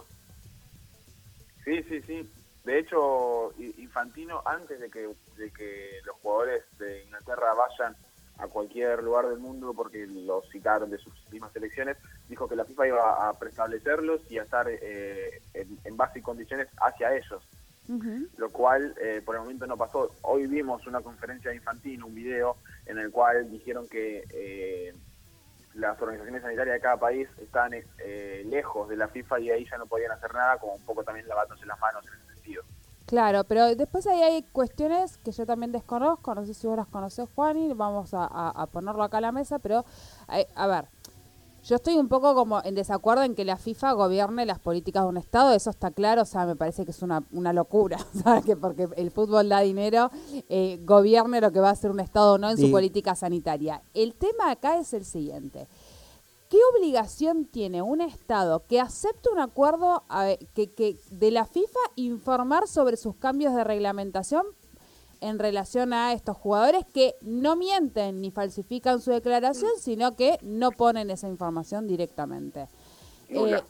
Sí, 1.65 1.83
sí, 1.89 2.01
sí. 2.03 2.38
De 2.69 2.81
hecho, 2.81 3.55
Infantino, 3.79 4.43
antes 4.45 4.79
de 4.79 4.91
que, 4.91 5.09
de 5.39 5.51
que 5.51 6.01
los 6.05 6.17
jugadores 6.17 6.65
de 6.79 7.03
Inglaterra 7.05 7.55
vayan 7.55 7.97
a 8.37 8.47
cualquier 8.47 9.03
lugar 9.03 9.27
del 9.27 9.39
mundo, 9.39 9.73
porque 9.73 10.07
los 10.07 10.47
citaron 10.51 10.91
de 10.91 10.99
sus 10.99 11.15
mismas 11.33 11.51
selecciones, 11.55 11.97
dijo 12.29 12.47
que 12.47 12.57
la 12.57 12.67
FIFA 12.67 12.89
iba 12.89 13.27
a 13.27 13.33
preestablecerlos 13.39 14.21
y 14.31 14.37
a 14.37 14.43
estar 14.43 14.67
eh, 14.69 15.41
en, 15.55 15.79
en 15.83 15.97
base 15.97 16.19
y 16.19 16.23
condiciones 16.23 16.69
hacia 16.83 17.17
ellos. 17.17 17.43
Lo 18.37 18.51
cual 18.51 18.95
eh, 19.01 19.23
por 19.25 19.37
el 19.37 19.41
momento 19.41 19.67
no 19.67 19.79
pasó. 19.79 20.15
Hoy 20.21 20.47
vimos 20.47 20.87
una 20.87 21.01
conferencia 21.01 21.49
de 21.49 21.57
Infantino, 21.57 22.05
un 22.05 22.15
video 22.15 22.59
en 22.85 22.99
el 22.99 23.11
cual 23.11 23.51
dijeron 23.51 23.89
que 23.89 24.27
eh, 24.29 24.93
las 25.73 25.99
organizaciones 26.03 26.43
sanitarias 26.43 26.75
de 26.75 26.83
cada 26.83 26.99
país 26.99 27.27
están 27.41 27.71
lejos 28.45 28.91
de 28.91 28.97
la 28.99 29.09
FIFA 29.09 29.41
y 29.41 29.51
ahí 29.53 29.67
ya 29.71 29.79
no 29.79 29.87
podían 29.87 30.13
hacer 30.13 30.35
nada, 30.35 30.59
como 30.59 30.75
un 30.75 30.85
poco 30.85 31.03
también 31.03 31.27
lavándose 31.27 31.65
las 31.65 31.81
manos 31.81 32.05
en 32.07 32.13
ese 32.13 32.28
sentido. 32.55 32.63
Claro, 33.07 33.45
pero 33.45 33.75
después 33.75 34.07
ahí 34.07 34.21
hay 34.21 34.43
cuestiones 34.53 35.17
que 35.19 35.33
yo 35.33 35.47
también 35.47 35.73
desconozco, 35.73 36.35
no 36.35 36.45
sé 36.45 36.53
si 36.53 36.67
vos 36.67 36.77
las 36.77 36.89
conocés, 36.89 37.27
Juan, 37.35 37.57
y 37.57 37.73
vamos 37.73 38.13
a, 38.13 38.25
a- 38.25 38.51
a 38.51 38.67
ponerlo 38.67 39.03
acá 39.03 39.17
a 39.17 39.21
la 39.23 39.33
mesa, 39.33 39.59
pero 39.59 39.85
hay- 40.27 40.45
a 40.55 40.67
ver, 40.67 40.89
yo 41.65 41.77
estoy 41.77 41.97
un 41.97 42.09
poco 42.09 42.35
como 42.35 42.63
en 42.65 42.75
desacuerdo 42.75 43.23
en 43.25 43.35
que 43.35 43.45
la 43.47 43.57
FIFA 43.57 43.93
gobierne 43.93 44.45
las 44.47 44.59
políticas 44.59 45.03
de 45.05 45.09
un 45.09 45.17
Estado, 45.17 45.53
eso 45.55 45.71
está 45.71 45.91
claro, 45.91 46.23
o 46.23 46.25
sea, 46.27 46.45
me 46.45 46.55
parece 46.55 46.85
que 46.85 46.91
es 46.91 47.03
una, 47.03 47.23
una 47.33 47.53
locura, 47.55 47.97
¿sabes? 48.23 48.45
Que 48.45 48.57
porque 48.57 48.89
el 48.97 49.11
fútbol 49.11 49.49
da 49.49 49.61
dinero, 49.61 50.11
eh, 50.51 50.79
gobierne 50.85 51.41
lo 51.41 51.51
que 51.51 51.61
va 51.61 51.71
a 51.71 51.73
hacer 51.73 51.91
un 51.91 52.01
Estado 52.01 52.35
o 52.35 52.39
no 52.39 52.51
en 52.51 52.57
su 52.59 52.71
política 52.71 53.15
sanitaria. 53.15 53.81
El 53.95 54.15
tema 54.15 54.51
acá 54.51 54.79
es 54.79 54.93
el 54.93 55.05
siguiente. 55.07 55.67
¿Qué 56.49 56.59
obligación 56.77 57.45
tiene 57.45 57.83
un 57.83 58.01
Estado 58.01 58.65
que 58.67 58.81
acepte 58.81 59.29
un 59.31 59.39
acuerdo 59.39 60.05
a- 60.09 60.35
que, 60.55 60.73
que 60.73 60.97
de 61.11 61.31
la 61.31 61.45
FIFA 61.45 61.79
informar 61.97 62.67
sobre 62.69 62.97
sus 62.97 63.17
cambios 63.17 63.55
de 63.55 63.65
reglamentación 63.65 64.47
en 65.21 65.39
relación 65.39 65.93
a 65.93 66.13
estos 66.13 66.37
jugadores 66.37 66.85
que 66.95 67.17
no 67.23 67.55
mienten 67.57 68.21
ni 68.21 68.31
falsifican 68.31 69.01
su 69.01 69.11
declaración, 69.11 69.73
sino 69.79 70.17
que 70.17 70.39
no 70.43 70.71
ponen 70.71 71.11
esa 71.11 71.29
información 71.29 71.87
directamente? 71.87 72.69
Eh, 73.29 73.61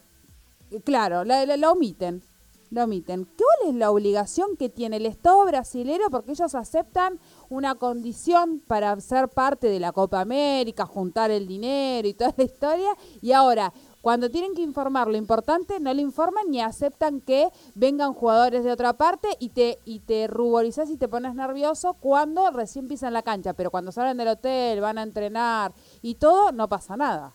claro, 0.85 1.25
la, 1.25 1.44
la- 1.47 1.56
la 1.56 1.73
omiten. 1.73 2.23
La 2.70 2.85
omiten. 2.85 3.25
¿Cuál 3.25 3.70
es 3.70 3.75
la 3.76 3.90
obligación 3.90 4.56
que 4.58 4.68
tiene 4.68 4.99
el 4.99 5.06
Estado 5.06 5.42
brasilero? 5.47 6.11
Porque 6.11 6.32
ellos 6.32 6.54
aceptan 6.54 7.18
una 7.50 7.75
condición 7.76 8.61
para 8.67 8.99
ser 9.00 9.28
parte 9.28 9.69
de 9.69 9.81
la 9.81 9.93
Copa 9.93 10.21
América, 10.21 10.87
juntar 10.87 11.31
el 11.31 11.47
dinero 11.47 12.07
y 12.07 12.14
toda 12.14 12.35
la 12.37 12.45
historia, 12.45 12.90
y 13.21 13.33
ahora, 13.33 13.73
cuando 14.00 14.31
tienen 14.31 14.55
que 14.55 14.62
informar 14.62 15.09
lo 15.09 15.17
importante, 15.17 15.81
no 15.81 15.93
lo 15.93 16.00
informan 16.00 16.50
ni 16.50 16.61
aceptan 16.61 17.21
que 17.21 17.49
vengan 17.75 18.14
jugadores 18.14 18.64
de 18.64 18.73
otra 18.73 18.93
parte 18.93 19.28
y 19.40 19.50
te, 19.50 19.78
y 19.85 20.00
te 20.00 20.26
ruborizas 20.28 20.88
y 20.90 20.97
te 20.97 21.09
pones 21.09 21.35
nervioso 21.35 21.95
cuando 21.95 22.50
recién 22.50 22.88
pisan 22.88 23.12
la 23.12 23.23
cancha, 23.23 23.55
pero 23.55 23.71
cuando 23.71 23.93
salen 23.93 24.17
del 24.17 24.28
hotel, 24.28 24.81
van 24.81 24.99
a 24.99 25.02
entrenar 25.02 25.73
y 26.00 26.14
todo, 26.14 26.52
no 26.52 26.69
pasa 26.69 26.97
nada. 26.97 27.33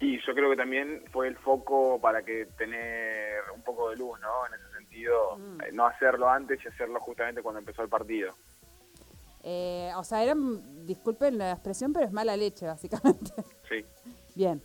Y 0.00 0.18
yo 0.26 0.34
creo 0.34 0.50
que 0.50 0.56
también 0.56 1.04
fue 1.12 1.28
el 1.28 1.36
foco 1.36 2.00
para 2.00 2.24
que 2.24 2.46
tener 2.58 3.38
un 3.54 3.62
poco 3.62 3.90
de 3.90 3.96
luz, 3.96 4.18
¿no? 4.20 4.46
En 4.48 4.54
ese 4.54 4.76
sentido, 4.76 5.36
Mm. 5.38 5.60
eh, 5.62 5.70
no 5.72 5.86
hacerlo 5.86 6.28
antes 6.28 6.58
y 6.64 6.68
hacerlo 6.68 6.98
justamente 7.00 7.40
cuando 7.40 7.60
empezó 7.60 7.82
el 7.82 7.88
partido. 7.88 8.34
Eh, 9.44 9.90
o 9.96 10.04
sea, 10.04 10.22
eran, 10.22 10.86
disculpen 10.86 11.38
la 11.38 11.52
expresión, 11.52 11.92
pero 11.92 12.06
es 12.06 12.12
mala 12.12 12.36
leche, 12.36 12.66
básicamente. 12.66 13.32
Sí, 13.68 13.84
Bien, 14.34 14.62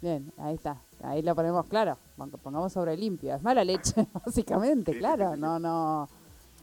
bien, 0.00 0.32
ahí 0.38 0.54
está. 0.54 0.80
Ahí 1.02 1.22
lo 1.22 1.34
ponemos 1.34 1.66
claro. 1.66 1.96
Pon- 2.16 2.30
Pongamos 2.30 2.72
sobre 2.72 2.96
limpio. 2.96 3.34
Es 3.34 3.42
mala 3.42 3.64
leche, 3.64 4.06
básicamente, 4.24 4.92
Sí, 4.92 4.98
claro. 4.98 5.30
sí, 5.30 5.34
sí. 5.36 5.40
No, 5.40 5.58
no. 5.58 6.08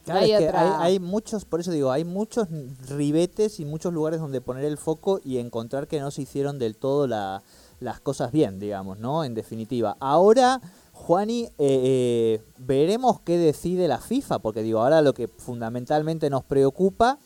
Claro, 0.04 0.20
hay 0.20 0.32
es 0.32 0.38
que 0.38 0.48
otra- 0.48 0.82
hay, 0.84 0.92
hay 0.94 0.98
muchos, 1.00 1.44
por 1.44 1.60
eso 1.60 1.70
digo, 1.72 1.90
hay 1.90 2.04
muchos 2.04 2.48
ribetes 2.88 3.58
y 3.60 3.64
muchos 3.64 3.92
lugares 3.92 4.20
donde 4.20 4.40
poner 4.40 4.64
el 4.64 4.78
foco 4.78 5.20
y 5.24 5.38
encontrar 5.38 5.88
que 5.88 5.98
no 6.00 6.10
se 6.10 6.22
hicieron 6.22 6.58
del 6.58 6.76
todo 6.76 7.06
la- 7.06 7.42
las 7.80 8.00
cosas 8.00 8.32
bien, 8.32 8.58
digamos, 8.58 8.98
¿no? 8.98 9.24
En 9.24 9.34
definitiva. 9.34 9.96
Ahora, 10.00 10.60
Juani, 10.92 11.44
eh, 11.44 11.50
eh, 11.58 12.42
veremos 12.58 13.20
qué 13.20 13.36
decide 13.36 13.86
la 13.88 13.98
FIFA, 13.98 14.38
porque 14.38 14.62
digo, 14.62 14.80
ahora 14.80 15.02
lo 15.02 15.12
que 15.12 15.28
fundamentalmente 15.28 16.30
nos 16.30 16.42
preocupa 16.44 17.18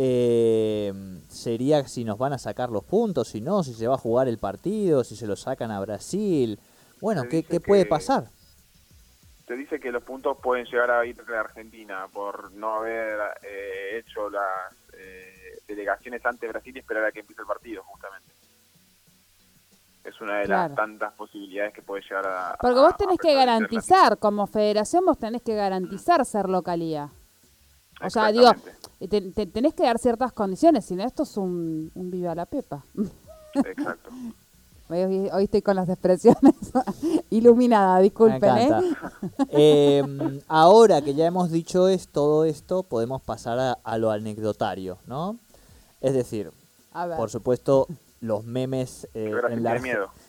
eh, 0.00 0.92
sería 1.28 1.86
si 1.88 2.04
nos 2.04 2.18
van 2.18 2.32
a 2.32 2.38
sacar 2.38 2.70
los 2.70 2.84
puntos, 2.84 3.28
si 3.28 3.40
no, 3.40 3.64
si 3.64 3.74
se 3.74 3.88
va 3.88 3.96
a 3.96 3.98
jugar 3.98 4.28
el 4.28 4.38
partido, 4.38 5.02
si 5.02 5.16
se 5.16 5.26
lo 5.26 5.34
sacan 5.34 5.72
a 5.72 5.80
Brasil. 5.80 6.58
Bueno, 7.00 7.24
¿qué, 7.28 7.42
puede 7.60 7.82
que- 7.82 7.88
pasar? 7.90 8.28
se 9.46 9.56
dice 9.56 9.80
que 9.80 9.90
los 9.90 10.02
puntos 10.02 10.36
pueden 10.42 10.66
llegar 10.66 10.90
a 10.90 11.06
ir 11.06 11.16
a 11.34 11.40
Argentina 11.40 12.06
por 12.12 12.52
no 12.52 12.74
haber 12.76 13.18
eh, 13.42 13.98
hecho 13.98 14.28
las 14.28 14.44
eh, 14.92 15.58
delegaciones 15.66 16.24
ante 16.26 16.46
Brasil 16.46 16.76
y 16.76 16.80
esperar 16.80 17.06
a 17.06 17.12
que 17.12 17.20
empiece 17.20 17.40
el 17.42 17.48
partido, 17.48 17.82
justamente. 17.84 18.30
Es 20.04 20.20
una 20.20 20.38
de 20.40 20.44
Claro. 20.44 20.68
las 20.68 20.76
tantas 20.76 21.12
posibilidades 21.14 21.72
que 21.74 21.80
puede 21.82 22.02
llegar 22.02 22.26
a... 22.26 22.56
Porque 22.60 22.78
a- 22.78 22.82
vos 22.82 22.96
tenés 22.98 23.18
que 23.18 23.34
garantizar, 23.34 24.18
como 24.18 24.46
federación, 24.46 25.04
vos 25.06 25.18
tenés 25.18 25.40
que 25.42 25.54
garantizar 25.54 26.24
ser 26.26 26.48
localía. 26.48 27.10
O 28.04 28.10
sea, 28.10 28.30
digo. 28.30 28.52
Te- 29.06 29.20
te- 29.20 29.46
tenés 29.46 29.74
que 29.74 29.84
dar 29.84 29.98
ciertas 29.98 30.32
condiciones, 30.32 30.84
si 30.84 30.96
no, 30.96 31.04
esto 31.04 31.22
es 31.22 31.36
un, 31.36 31.92
un 31.94 32.10
viva 32.10 32.34
la 32.34 32.46
pepa. 32.46 32.82
Exacto. 33.54 34.10
Hoy, 34.90 35.28
hoy 35.30 35.44
estoy 35.44 35.60
con 35.60 35.76
las 35.76 35.86
expresiones 35.90 36.54
iluminada, 37.30 37.98
disculpen, 38.00 38.40
Me 38.54 38.62
¿eh? 38.62 38.66
encanta. 38.68 39.12
Eh, 39.50 40.40
ahora 40.48 41.02
que 41.02 41.12
ya 41.14 41.26
hemos 41.26 41.50
dicho 41.50 41.88
es, 41.88 42.08
todo 42.08 42.46
esto, 42.46 42.84
podemos 42.84 43.20
pasar 43.20 43.58
a, 43.58 43.72
a 43.84 43.98
lo 43.98 44.10
anecdotario, 44.10 44.96
¿no? 45.06 45.36
Es 46.00 46.14
decir, 46.14 46.50
A 46.94 47.06
ver. 47.06 47.18
por 47.18 47.28
supuesto, 47.28 47.86
los 48.22 48.44
memes 48.44 49.06
eh, 49.12 49.30
la, 49.60 49.76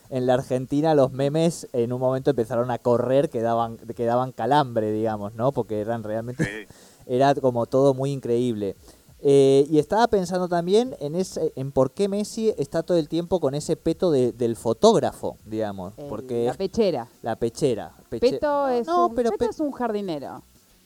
en 0.10 0.26
la 0.26 0.34
Argentina, 0.34 0.94
los 0.94 1.14
memes 1.14 1.70
en 1.72 1.94
un 1.94 2.02
momento 2.02 2.32
empezaron 2.32 2.70
a 2.70 2.80
correr 2.80 3.30
que 3.30 3.40
daban, 3.42 3.78
que 3.78 4.04
daban 4.04 4.34
calambre, 4.34 4.92
digamos, 4.92 5.36
¿no? 5.36 5.54
Porque 5.54 5.80
eran 5.80 6.04
realmente, 6.04 6.44
Sí. 6.68 6.74
Era 7.10 7.36
como 7.36 7.66
todo 7.66 7.94
muy 7.94 8.12
increíble. 8.12 8.78
Eh, 9.22 9.68
y 9.70 9.80
estaba 9.80 10.08
pensando 10.08 10.48
también 10.48 10.96
en 11.02 11.14
ese, 11.16 11.52
en 11.58 11.74
por 11.74 11.92
qué 11.92 12.08
Messi 12.08 12.54
está 12.58 12.84
todo 12.84 12.98
el 12.98 13.10
tiempo 13.10 13.42
con 13.42 13.54
ese 13.54 13.76
peto 13.76 14.12
de- 14.12 14.32
del 14.32 14.56
fotógrafo, 14.56 15.36
digamos, 15.46 15.94
El- 15.98 16.06
porque 16.08 16.46
la 16.46 16.54
pechera. 16.54 17.08
la 17.22 17.36
pechera. 17.36 17.94
peche- 18.10 18.32
Peto, 18.32 18.70
es, 18.70 18.88
no, 18.88 19.08
un, 19.08 19.16
pero 19.16 19.32
Peto 19.32 19.44
pe- 19.46 19.52
es 19.52 19.60
un 19.60 19.72
jardinero. 19.74 20.42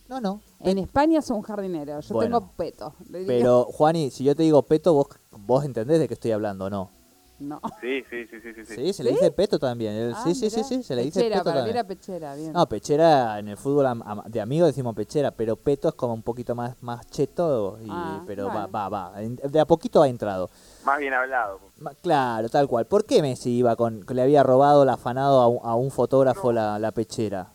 no, 0.10 0.20
no. 0.20 0.42
En 0.62 0.80
España 0.80 1.20
es 1.20 1.30
un 1.30 1.44
jardinero. 1.44 2.00
Yo 2.00 2.13
Bueno, 2.15 2.39
tengo 2.39 2.51
peto. 2.58 2.94
Pero 3.27 3.65
Juani, 3.65 4.10
si 4.10 4.24
yo 4.24 4.36
te 4.36 4.42
digo 4.42 4.63
peto, 4.63 4.94
vos 4.96 5.08
vos 5.46 5.63
entendés 5.65 6.00
de 6.00 6.08
qué 6.08 6.15
estoy 6.15 6.32
hablando, 6.32 6.70
¿no? 6.72 6.89
No. 7.43 7.62
Sí, 7.81 8.03
sí, 8.09 8.25
sí, 8.27 8.39
sí, 8.41 8.53
sí. 8.55 8.65
sí. 8.65 8.93
Se 8.93 9.03
le 9.03 9.09
¿Sí? 9.12 9.15
dice 9.15 9.31
peto 9.31 9.59
también. 9.59 9.93
el- 9.93 10.13
Ah, 10.13 10.21
sí, 10.23 10.33
sí, 10.35 10.50
sí, 10.50 10.63
sí, 10.63 10.81
se 10.83 10.95
le 10.95 11.03
dice 11.03 11.19
Pechera, 11.19 11.35
peto 11.38 11.43
para 11.45 11.55
mí 11.55 11.59
también. 11.62 11.75
era 11.77 11.88
pechera, 11.88 12.35
bien. 12.35 12.53
No, 12.53 12.65
pechera 12.67 13.39
en 13.39 13.47
el 13.50 13.57
fútbol 13.57 13.85
am- 13.85 14.03
am- 14.05 14.23
de 14.25 14.41
amigos 14.41 14.67
decimos 14.67 14.95
pechera, 14.95 15.31
pero 15.31 15.55
peto 15.55 15.89
es 15.89 15.95
como 15.95 16.13
un 16.13 16.21
poquito 16.23 16.55
más 16.55 16.75
más 16.81 17.05
cheto, 17.09 17.77
y, 17.81 17.88
Ah, 17.89 18.23
pero 18.27 18.45
bueno. 18.45 18.67
va, 18.71 18.88
va, 18.89 19.12
va. 19.12 19.21
De 19.21 19.59
a 19.59 19.65
poquito 19.65 20.01
ha 20.01 20.07
entrado. 20.07 20.50
Más 20.85 21.00
bien 21.00 21.13
hablado. 21.13 21.59
Claro, 22.01 22.50
tal 22.50 22.67
cual. 22.67 22.85
¿Por 22.85 23.05
qué 23.05 23.21
Messi 23.21 23.51
iba 23.51 23.75
con, 23.75 24.03
que 24.03 24.13
le 24.13 24.21
había 24.21 24.43
robado 24.43 24.83
el 24.83 24.89
afanado 24.89 25.39
a 25.41 25.47
un, 25.47 25.59
a 25.63 25.75
un 25.75 25.91
fotógrafo 25.91 26.47
No. 26.51 26.53
la, 26.59 26.79
la 26.79 26.91
pechera? 26.91 27.52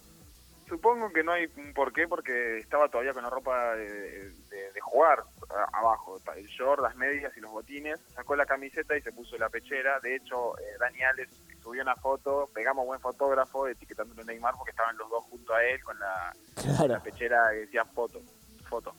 Supongo 0.68 1.10
que 1.12 1.24
no 1.24 1.32
hay 1.32 1.46
un 1.56 1.72
porqué 1.72 2.06
porque 2.06 2.58
estaba 2.58 2.88
todavía 2.88 3.14
con 3.14 3.22
la 3.22 3.30
ropa 3.30 3.74
de, 3.74 4.30
de- 4.30 4.72
de 4.72 4.80
jugar 4.80 5.24
abajo, 5.72 6.18
el 6.36 6.46
short, 6.46 6.82
las 6.82 6.94
medias 6.96 7.34
y 7.36 7.40
los 7.40 7.50
botines, 7.50 7.98
sacó 8.14 8.36
la 8.36 8.44
camiseta 8.46 8.96
y 8.96 9.02
se 9.02 9.12
puso 9.12 9.36
la 9.38 9.48
pechera. 9.48 9.98
De 10.00 10.16
hecho, 10.16 10.58
eh, 10.58 10.62
Dani 10.78 11.02
Alves 11.02 11.30
subió 11.62 11.82
una 11.82 11.96
foto, 11.96 12.50
pegamos 12.54 12.84
buen 12.86 13.00
fotógrafo, 13.00 13.66
etiquetándolo 13.66 14.22
a 14.22 14.24
Neymar 14.26 14.54
porque 14.56 14.70
estaban 14.72 14.96
los 14.98 15.08
dos 15.10 15.24
junto 15.24 15.54
a 15.54 15.64
él 15.64 15.82
con 15.82 15.98
la, 15.98 16.32
Claro. 16.54 16.94
la 16.94 17.00
pechera 17.02 17.48
que 17.50 17.56
decía 17.60 17.84
foto. 17.86 18.20
foto. 18.68 18.94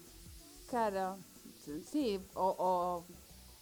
Claro. 0.69 1.17
Sí, 1.85 2.19
o, 2.33 2.55
o- 2.57 3.05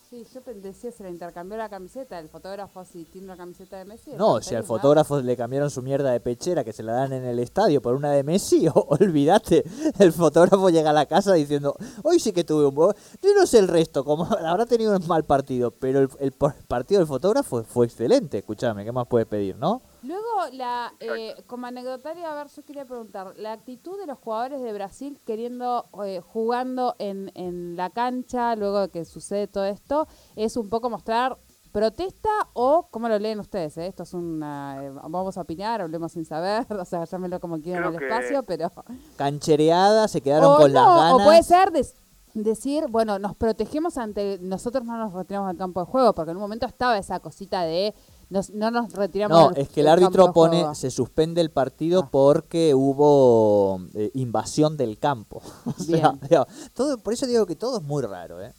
Sí, 0.09 0.25
yo 0.33 0.39
decía, 0.61 0.89
se 0.89 1.03
le 1.03 1.09
intercambió 1.09 1.57
la 1.57 1.67
camiseta. 1.67 2.17
El 2.17 2.29
fotógrafo, 2.29 2.85
si 2.85 3.03
tiene 3.03 3.25
una 3.25 3.35
camiseta 3.35 3.77
de 3.77 3.83
Messi. 3.83 4.11
No, 4.17 4.41
si 4.41 4.55
al 4.55 4.63
fotógrafo 4.63 5.19
le 5.19 5.35
cambiaron 5.35 5.69
su 5.69 5.81
mierda 5.81 6.11
de 6.11 6.21
pechera 6.21 6.63
que 6.63 6.71
se 6.71 6.81
la 6.81 6.93
dan 6.93 7.11
en 7.11 7.25
el 7.25 7.39
estadio 7.39 7.81
por 7.81 7.93
una 7.93 8.11
de 8.11 8.23
Messi, 8.23 8.67
olvídate. 8.73 9.65
El 9.99 10.13
fotógrafo 10.13 10.69
llega 10.69 10.91
a 10.91 10.93
la 10.93 11.07
casa 11.07 11.33
diciendo, 11.33 11.75
hoy 12.03 12.21
sí 12.21 12.31
que 12.31 12.45
tuve 12.45 12.67
un 12.67 12.75
buen... 12.75 12.95
Yo 13.21 13.35
no 13.35 13.45
sé 13.45 13.59
el 13.59 13.67
resto, 13.67 14.05
como 14.05 14.23
habrá 14.45 14.65
tenido 14.65 14.95
un 14.95 15.05
mal 15.07 15.25
partido, 15.25 15.71
pero 15.71 15.99
el, 15.99 16.09
el 16.19 16.31
partido 16.31 16.99
del 16.99 17.07
fotógrafo 17.07 17.65
fue 17.65 17.85
excelente. 17.85 18.37
Escúchame, 18.37 18.85
¿qué 18.85 18.93
más 18.93 19.07
puedes 19.07 19.27
pedir, 19.27 19.57
no? 19.57 19.81
La, 20.53 20.93
eh, 20.99 21.35
como 21.47 21.67
anecdotario, 21.67 22.25
a 22.27 22.35
ver, 22.35 22.47
yo 22.47 22.63
quería 22.63 22.85
preguntar, 22.85 23.33
la 23.37 23.53
actitud 23.53 23.99
de 23.99 24.07
los 24.07 24.17
jugadores 24.17 24.61
de 24.61 24.73
Brasil 24.73 25.19
queriendo, 25.25 25.85
eh, 26.05 26.21
jugando 26.21 26.95
en, 26.99 27.31
en 27.35 27.75
la 27.75 27.89
cancha, 27.89 28.55
luego 28.55 28.81
de 28.81 28.89
que 28.89 29.05
sucede 29.05 29.47
todo 29.47 29.65
esto, 29.65 30.07
es 30.35 30.57
un 30.57 30.69
poco 30.69 30.89
mostrar 30.89 31.37
protesta 31.71 32.29
o, 32.53 32.87
¿cómo 32.89 33.07
lo 33.07 33.19
leen 33.19 33.39
ustedes? 33.39 33.77
eh? 33.77 33.87
Esto 33.87 34.03
es 34.03 34.13
una, 34.13 34.83
eh, 34.83 34.89
vamos 34.89 35.37
a 35.37 35.41
opinar, 35.41 35.81
hablemos 35.81 36.11
sin 36.11 36.25
saber, 36.25 36.65
o 36.73 36.85
sea, 36.85 37.05
llámenlo 37.05 37.39
como 37.39 37.59
quieran 37.61 37.93
Creo 37.93 37.99
el 37.99 38.03
espacio, 38.03 38.43
pero... 38.43 38.71
Canchereada, 39.15 40.07
se 40.07 40.21
quedaron 40.21 40.53
o 40.53 40.57
con 40.57 40.73
las 40.73 40.83
no, 40.83 40.95
ganas. 40.95 41.13
o 41.13 41.17
puede 41.23 41.43
ser 41.43 41.71
decir, 42.33 42.85
bueno, 42.89 43.19
nos 43.19 43.35
protegemos 43.35 43.97
ante, 43.97 44.39
nosotros 44.41 44.85
no 44.85 44.97
nos 44.97 45.13
retiramos 45.13 45.49
del 45.49 45.57
campo 45.57 45.79
de 45.81 45.85
juego, 45.85 46.13
porque 46.13 46.31
en 46.31 46.37
un 46.37 46.41
momento 46.41 46.65
estaba 46.65 46.97
esa 46.97 47.19
cosita 47.19 47.61
de, 47.61 47.93
nos- 48.29 48.49
no 48.51 48.71
nos 48.71 48.93
retiramos 48.93 49.37
No, 49.37 49.49
del- 49.51 49.63
es 49.63 49.69
que 49.69 49.81
el 49.81 49.87
árbitro 49.87 50.33
pone, 50.33 50.59
juego. 50.59 50.75
se 50.75 50.91
suspende 50.91 51.41
el 51.41 51.49
partido 51.51 52.03
Ah. 52.05 52.09
porque 52.11 52.73
hubo 52.75 53.79
eh, 53.95 54.11
invasión 54.13 54.77
del 54.77 54.97
campo. 54.99 55.41
O 55.65 55.83
sea, 55.83 56.11
Bien. 56.11 56.19
digo, 56.29 56.47
todo, 56.73 56.97
por 56.97 57.13
eso 57.13 57.25
digo 57.27 57.45
que 57.45 57.55
todo 57.55 57.77
es 57.79 57.83
muy 57.83 58.03
raro, 58.03 58.41
¿eh? 58.43 58.53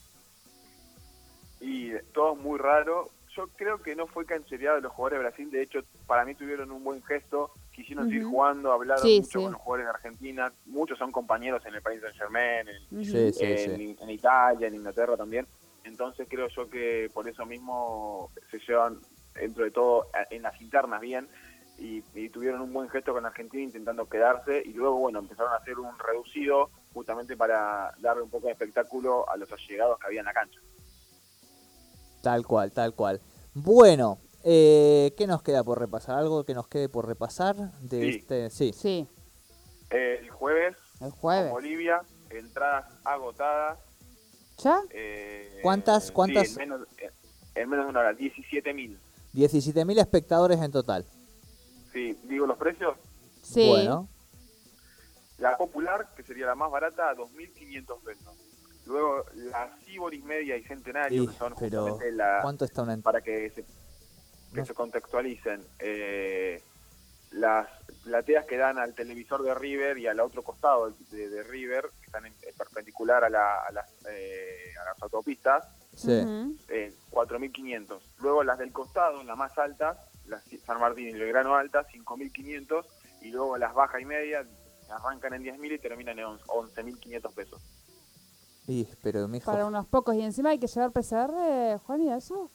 y 1.60 1.90
todo 2.14 2.34
muy 2.34 2.58
raro. 2.58 3.08
Yo 3.37 3.48
creo 3.56 3.80
que 3.80 3.94
no 3.94 4.06
fue 4.06 4.25
canchereado 4.25 4.76
de 4.76 4.82
los 4.82 4.92
jugadores 4.92 5.18
de 5.20 5.25
Brasil, 5.28 5.50
de 5.50 5.62
hecho 5.62 5.80
para 6.06 6.25
mí 6.25 6.34
tuvieron 6.34 6.72
un 6.72 6.82
buen 6.82 7.00
gesto, 7.04 7.50
quisieron 7.72 8.08
seguir 8.08 8.25
jugando, 8.25 8.72
hablaron 8.72 9.02
Sí, 9.04 9.20
mucho 9.20 9.38
sí. 9.38 9.44
con 9.44 9.52
los 9.52 9.60
jugadores 9.60 9.87
de 9.87 9.90
Argentina, 9.90 10.52
muchos 10.66 10.98
son 10.98 11.12
compañeros 11.12 11.64
en 11.66 11.75
el 11.75 11.82
país 11.82 12.00
Saint 12.00 12.16
Germain, 12.16 12.66
en, 12.68 13.04
sí, 13.04 13.16
en, 13.16 13.32
sí. 13.34 13.96
en 14.00 14.10
Italia, 14.10 14.66
en 14.66 14.75
Inglaterra 14.75 15.16
también, 15.16 15.46
entonces 15.84 16.26
creo 16.28 16.48
yo 16.48 16.68
que 16.68 17.10
por 17.14 17.28
eso 17.28 17.46
mismo 17.46 18.30
se 18.50 18.58
llevan 18.66 18.98
dentro 19.40 19.64
de 19.64 19.71
todo 19.71 20.09
en 20.30 20.42
las 20.42 20.61
internas 20.61 21.00
bien 21.00 21.28
y, 21.78 22.02
y 22.14 22.28
tuvieron 22.30 22.61
un 22.61 22.73
buen 22.73 22.88
gesto 22.88 23.12
con 23.12 23.25
Argentina 23.25 23.62
intentando 23.62 24.09
quedarse 24.09 24.62
y 24.64 24.73
luego 24.73 24.97
bueno 24.99 25.21
empezaron 25.21 25.52
a 25.52 25.57
hacer 25.57 25.78
un 25.78 25.97
reducido 25.99 26.71
justamente 26.92 27.37
para 27.37 27.95
darle 28.00 28.23
un 28.23 28.30
poco 28.30 28.47
de 28.47 28.52
espectáculo 28.52 29.28
a 29.30 29.37
los 29.37 29.50
allegados 29.52 29.99
que 30.00 30.07
había 30.07 30.21
en 30.21 30.26
la 30.26 30.33
cancha. 30.33 30.59
Tal 32.23 32.45
cual, 32.47 32.73
tal 32.73 32.95
cual. 32.95 33.21
Bueno, 33.54 34.18
eh, 34.45 35.14
¿qué 35.16 35.26
nos 35.26 35.42
queda 35.42 35.62
por 35.62 35.78
repasar? 35.78 36.18
¿Algo 36.18 36.45
que 36.45 36.54
nos 36.54 36.66
quede 36.68 36.88
por 36.88 37.07
repasar 37.07 37.54
de 37.80 38.00
Sí. 38.00 38.09
este? 38.18 38.50
Sí. 38.50 38.73
Sí, 38.73 39.09
El 39.90 40.28
jueves 40.30 40.76
el 41.00 41.12
jueves. 41.12 41.52
Bolivia, 41.52 42.00
entradas 42.30 42.87
agotadas. 43.04 43.78
¿Ya? 44.59 44.80
eh, 44.90 45.61
¿Cuántas- 45.62 46.09
sí, 46.09 46.12
cuántas? 46.12 46.50
en, 46.50 46.57
menos, 46.57 46.88
eh, 46.99 47.11
en 47.54 47.68
menos 47.68 47.87
de 47.87 47.90
una 47.90 48.00
hora, 48.00 48.12
17.000. 48.14 48.99
17.000 49.35 49.99
espectadores 50.00 50.61
en 50.61 50.73
total. 50.73 51.06
Sí, 51.92 52.18
digo 52.25 52.47
los 52.47 52.58
precios. 52.58 52.97
Sí. 53.42 53.66
Bueno, 53.68 54.08
La 55.38 55.56
popular, 55.56 56.08
que 56.16 56.23
sería 56.23 56.47
la 56.47 56.54
más 56.54 56.70
barata, 56.70 57.11
a 57.11 57.14
2.500 57.14 58.02
pesos. 58.02 58.35
Luego 58.87 59.25
la 59.35 59.70
Ciboris 59.85 60.25
Media 60.25 60.56
y 60.56 60.64
Centenario, 60.64 61.26
que 61.26 61.32
son 61.37 61.54
pero 61.58 61.82
justamente 61.82 62.12
la, 62.16 62.38
¿cuánto 62.42 62.64
está 62.64 62.82
una 62.82 62.97
para 62.99 63.20
que 63.20 63.50
se, 63.50 63.62
que 63.62 64.61
No. 64.61 64.64
se 64.66 64.75
contextualicen. 64.75 65.62
eh, 65.78 66.62
las 67.30 67.68
plateas 68.04 68.47
que 68.47 68.56
dan 68.56 68.78
al 68.78 68.94
televisor 68.94 69.42
de 69.42 69.54
River 69.54 69.99
y 69.99 70.06
al 70.06 70.18
otro 70.18 70.42
costado 70.42 70.90
de, 71.11 71.28
de 71.28 71.42
River, 71.42 71.90
que 72.00 72.06
están 72.06 72.25
en, 72.25 72.32
en 72.42 72.56
perpendicular 72.56 73.23
a, 73.23 73.28
la- 73.28 73.61
a 73.68 73.70
las, 73.73 73.87
eh, 74.08 74.73
a 74.80 74.85
las 74.87 75.02
autopistas, 75.02 75.66
Sí. 75.99 76.12
Eh, 76.69 76.95
4.500. 77.11 77.99
Luego 78.21 78.45
las 78.45 78.59
del 78.59 78.73
costado, 78.73 79.23
las 79.25 79.37
más 79.37 79.59
altas, 79.59 79.99
las 80.26 80.45
San 80.64 80.81
Martín 80.81 81.09
y 81.09 81.12
Belgrano 81.12 81.57
altas, 81.57 81.87
5.500. 81.93 82.85
Y 83.23 83.31
luego 83.31 83.59
las 83.59 83.75
bajas 83.75 84.00
y 84.00 84.05
medias 84.05 84.47
arrancan 84.88 85.35
en 85.35 85.43
10.000 85.43 85.75
y 85.75 85.78
terminan 85.78 86.19
en 86.19 86.26
11 86.26 86.45
11.500 86.47 87.35
pesos. 87.35 87.61
Y, 88.69 88.87
pero, 89.02 89.26
mijo, 89.26 89.50
Para 89.50 89.67
unos 89.67 89.87
pocos. 89.87 90.14
Y 90.14 90.23
encima 90.23 90.50
hay 90.50 90.59
que 90.59 90.67
llevar 90.69 90.93
PCR, 90.93 91.78
Juan, 91.85 92.02
¿y 92.02 92.12
eso? 92.12 92.50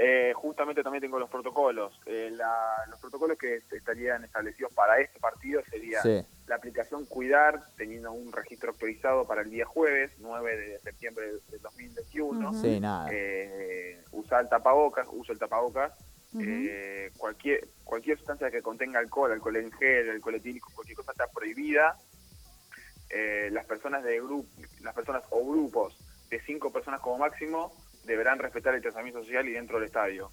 Eh, 0.00 0.32
justamente 0.34 0.84
también 0.84 1.02
tengo 1.02 1.18
los 1.18 1.28
protocolos. 1.28 2.00
Eh, 2.06 2.30
la- 2.32 2.84
los 2.88 3.00
protocolos 3.00 3.36
que 3.36 3.56
estarían 3.72 4.22
establecidos 4.24 4.72
para 4.72 5.00
este 5.00 5.18
partido 5.18 5.60
sería 5.68 6.00
sí. 6.02 6.24
la 6.46 6.54
aplicación 6.54 7.04
Cuidar, 7.06 7.60
teniendo 7.76 8.12
un 8.12 8.30
registro 8.32 8.70
actualizado 8.70 9.26
para 9.26 9.42
el 9.42 9.50
día 9.50 9.66
jueves, 9.66 10.12
9 10.18 10.56
de 10.56 10.78
septiembre 10.78 11.26
de 11.50 11.58
2021. 11.58 12.50
Ujú. 12.50 12.60
Sí, 12.60 12.78
nada. 12.78 13.08
Eh, 13.10 14.00
usar 14.12 14.42
el 14.42 14.48
tapabocas, 14.48 15.08
uso 15.10 15.32
el 15.32 15.38
tapabocas. 15.38 15.92
Eh, 16.38 17.10
cualquier 17.16 17.66
cualquier 17.84 18.18
sustancia 18.18 18.50
que 18.50 18.62
contenga 18.62 19.00
alcohol, 19.00 19.32
alcohol 19.32 19.56
en 19.56 19.72
gel, 19.72 20.10
alcohol 20.10 20.34
etílico, 20.36 20.70
cualquier 20.74 20.96
cosa 20.96 21.10
está 21.12 21.26
prohibida. 21.26 21.96
Eh, 23.10 23.48
las 23.50 23.64
personas 23.64 24.04
de 24.04 24.20
grupo, 24.20 24.48
las 24.82 24.94
personas 24.94 25.22
o 25.30 25.44
grupos 25.44 25.96
de 26.28 26.40
cinco 26.42 26.70
personas 26.70 27.00
como 27.00 27.18
máximo 27.18 27.72
deberán 28.08 28.40
respetar 28.40 28.74
el 28.74 28.82
tratamiento 28.82 29.22
social 29.22 29.46
y 29.48 29.52
dentro 29.52 29.76
del 29.78 29.86
estadio. 29.86 30.32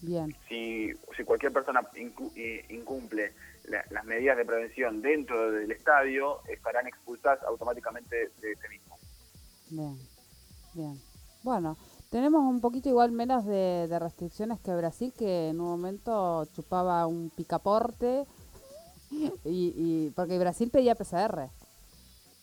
Bien. 0.00 0.36
Si, 0.48 0.90
si 1.16 1.24
cualquier 1.24 1.52
persona 1.52 1.80
incu- 1.94 2.32
eh, 2.36 2.66
incumple 2.68 3.32
la- 3.64 3.84
las 3.90 4.04
medidas 4.04 4.36
de 4.36 4.44
prevención 4.44 5.00
dentro 5.00 5.50
del 5.52 5.70
estadio, 5.72 6.40
estarán 6.48 6.86
expulsadas 6.86 7.42
automáticamente 7.44 8.30
de 8.40 8.52
ese 8.52 8.68
mismo. 8.68 8.96
Bien, 9.70 9.96
bien. 10.74 11.00
Bueno, 11.42 11.78
tenemos 12.10 12.42
un 12.42 12.60
poquito 12.60 12.90
igual 12.90 13.10
menos 13.12 13.46
de, 13.46 13.86
de 13.88 13.98
restricciones 13.98 14.60
que 14.60 14.74
Brasil, 14.74 15.14
que 15.16 15.48
en 15.48 15.60
un 15.60 15.68
momento 15.68 16.44
chupaba 16.54 17.06
un 17.06 17.30
picaporte, 17.30 18.26
y, 19.10 19.30
y 19.44 20.10
porque 20.14 20.38
Brasil 20.38 20.70
pedía 20.70 20.94
PCR. 20.94 21.48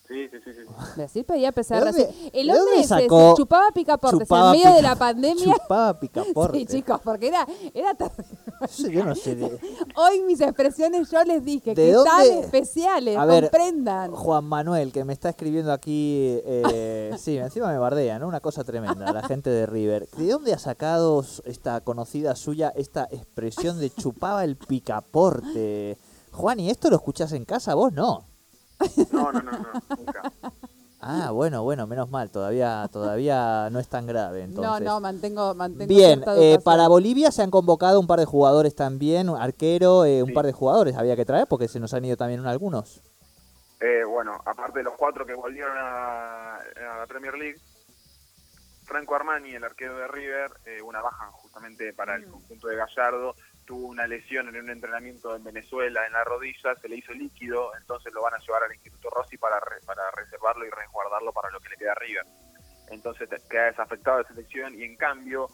Sí, 0.09 0.27
sí, 0.31 0.37
sí, 0.43 0.51
sí. 0.55 0.61
Brasil 0.95 1.23
pedía 1.23 1.51
PCR. 1.51 1.85
dónde- 1.85 2.07
sí. 2.11 2.31
El 2.33 2.47
de 2.47 2.59
hombre 2.59 2.81
se 2.81 2.87
sacó- 2.87 3.35
chupaba 3.37 3.69
picaportes 3.71 4.19
chupaba 4.21 4.55
en 4.55 4.59
medio 4.59 4.75
de 4.75 4.81
la 4.81 4.95
pandemia. 4.95 5.53
Chupaba 5.53 5.99
picaporte. 5.99 6.57
Sí, 6.57 6.65
chicos, 6.65 6.99
porque 7.03 7.27
era, 7.27 7.47
era 7.75 7.93
terrible. 7.93 8.25
Eso 8.61 8.87
yo 8.87 9.05
no 9.05 9.13
sé. 9.13 9.35
de- 9.35 9.59
Hoy 9.95 10.21
mis 10.23 10.41
expresiones 10.41 11.11
yo 11.11 11.23
les 11.25 11.45
dije 11.45 11.75
¿De 11.75 11.75
que 11.75 11.91
dónde? 11.93 12.09
tan 12.09 12.25
especiales, 12.43 13.17
A 13.17 13.25
ver, 13.25 13.43
comprendan. 13.43 14.11
Juan 14.11 14.45
Manuel, 14.45 14.91
que 14.91 15.05
me 15.05 15.13
está 15.13 15.29
escribiendo 15.29 15.71
aquí, 15.71 16.39
eh, 16.43 17.11
sí, 17.19 17.37
encima 17.37 17.67
me 17.67 17.77
bardea, 17.77 18.17
¿no? 18.17 18.27
Una 18.27 18.39
cosa 18.39 18.63
tremenda, 18.63 19.13
la 19.13 19.21
gente 19.27 19.51
de 19.51 19.67
River. 19.67 20.09
¿De 20.17 20.27
dónde 20.27 20.53
ha 20.53 20.59
sacado 20.59 21.23
esta 21.45 21.81
conocida 21.81 22.35
suya 22.35 22.73
esta 22.75 23.07
expresión 23.11 23.79
de 23.79 23.91
chupaba 23.91 24.43
el 24.43 24.57
picaporte? 24.57 25.97
Juan, 26.31 26.59
¿y 26.59 26.69
esto 26.71 26.89
lo 26.89 26.95
escuchás 26.95 27.31
en 27.33 27.45
casa? 27.45 27.75
¿Vos 27.75 27.93
no? 27.93 28.25
No, 29.11 29.31
no, 29.31 29.41
no, 29.41 29.51
no, 29.51 29.67
nunca. 29.97 30.31
Ah, 31.01 31.31
bueno, 31.31 31.63
bueno, 31.63 31.87
menos 31.87 32.09
mal, 32.11 32.29
todavía, 32.29 32.89
todavía 32.91 33.69
no 33.71 33.79
es 33.79 33.87
tan 33.87 34.05
grave 34.05 34.43
entonces. 34.43 34.83
No, 34.83 34.93
no, 34.95 34.99
mantengo, 34.99 35.55
mantengo 35.55 35.87
Bien, 35.87 36.23
eh, 36.37 36.59
para 36.63 36.89
Bolivia 36.89 37.31
se 37.31 37.41
han 37.41 37.51
convocado 37.51 37.99
un 38.01 38.07
par 38.07 38.19
de 38.19 38.25
jugadores 38.25 38.75
también, 38.75 39.29
un 39.29 39.37
arquero, 39.39 40.03
eh, 40.03 40.21
un 40.21 40.29
Sí. 40.29 40.33
par 40.35 40.45
de 40.45 40.51
jugadores 40.51 40.97
había 40.97 41.15
que 41.15 41.23
traer 41.25 41.47
porque 41.47 41.69
se 41.69 41.79
nos 41.79 41.93
han 41.93 42.03
ido 42.03 42.17
también 42.17 42.45
algunos. 42.45 43.01
Eh, 43.79 44.03
bueno, 44.03 44.41
aparte 44.45 44.79
de 44.79 44.83
los 44.83 44.93
cuatro 44.97 45.25
que 45.25 45.33
volvieron 45.35 45.77
a, 45.77 46.55
a 46.57 46.97
la 46.99 47.07
Premier 47.07 47.33
League, 47.35 47.61
Franco 48.83 49.15
Armani, 49.15 49.51
el 49.55 49.63
arquero 49.63 49.95
de 49.97 50.07
River, 50.07 50.51
eh, 50.65 50.81
una 50.81 51.01
baja 51.01 51.27
justamente 51.31 51.93
para 51.93 52.15
el 52.15 52.25
conjunto 52.25 52.67
de 52.67 52.75
Gallardo, 52.75 53.35
tuvo 53.69 53.85
una 53.89 54.07
lesión 54.07 54.49
en 54.49 54.63
un 54.63 54.69
entrenamiento 54.71 55.35
en 55.35 55.43
Venezuela 55.43 56.03
en 56.07 56.13
la 56.13 56.23
rodilla, 56.23 56.73
se 56.81 56.89
le 56.89 56.95
hizo 56.95 57.13
líquido, 57.13 57.69
entonces 57.79 58.11
lo 58.11 58.23
van 58.23 58.33
a 58.33 58.39
llevar 58.39 58.63
al 58.63 58.73
Instituto 58.73 59.11
Rossi 59.11 59.37
para, 59.37 59.59
re- 59.59 59.79
para 59.85 60.09
reservarlo 60.09 60.65
y 60.65 60.71
resguardarlo 60.71 61.31
para 61.31 61.51
lo 61.51 61.59
que 61.59 61.69
le 61.69 61.77
queda 61.77 61.91
a 61.91 61.95
River. 61.95 62.25
Entonces 62.89 63.29
queda 63.47 63.65
desafectado 63.65 64.17
de 64.17 64.23
selección 64.25 64.73
y 64.73 64.83
en 64.85 64.95
cambio 64.97 65.49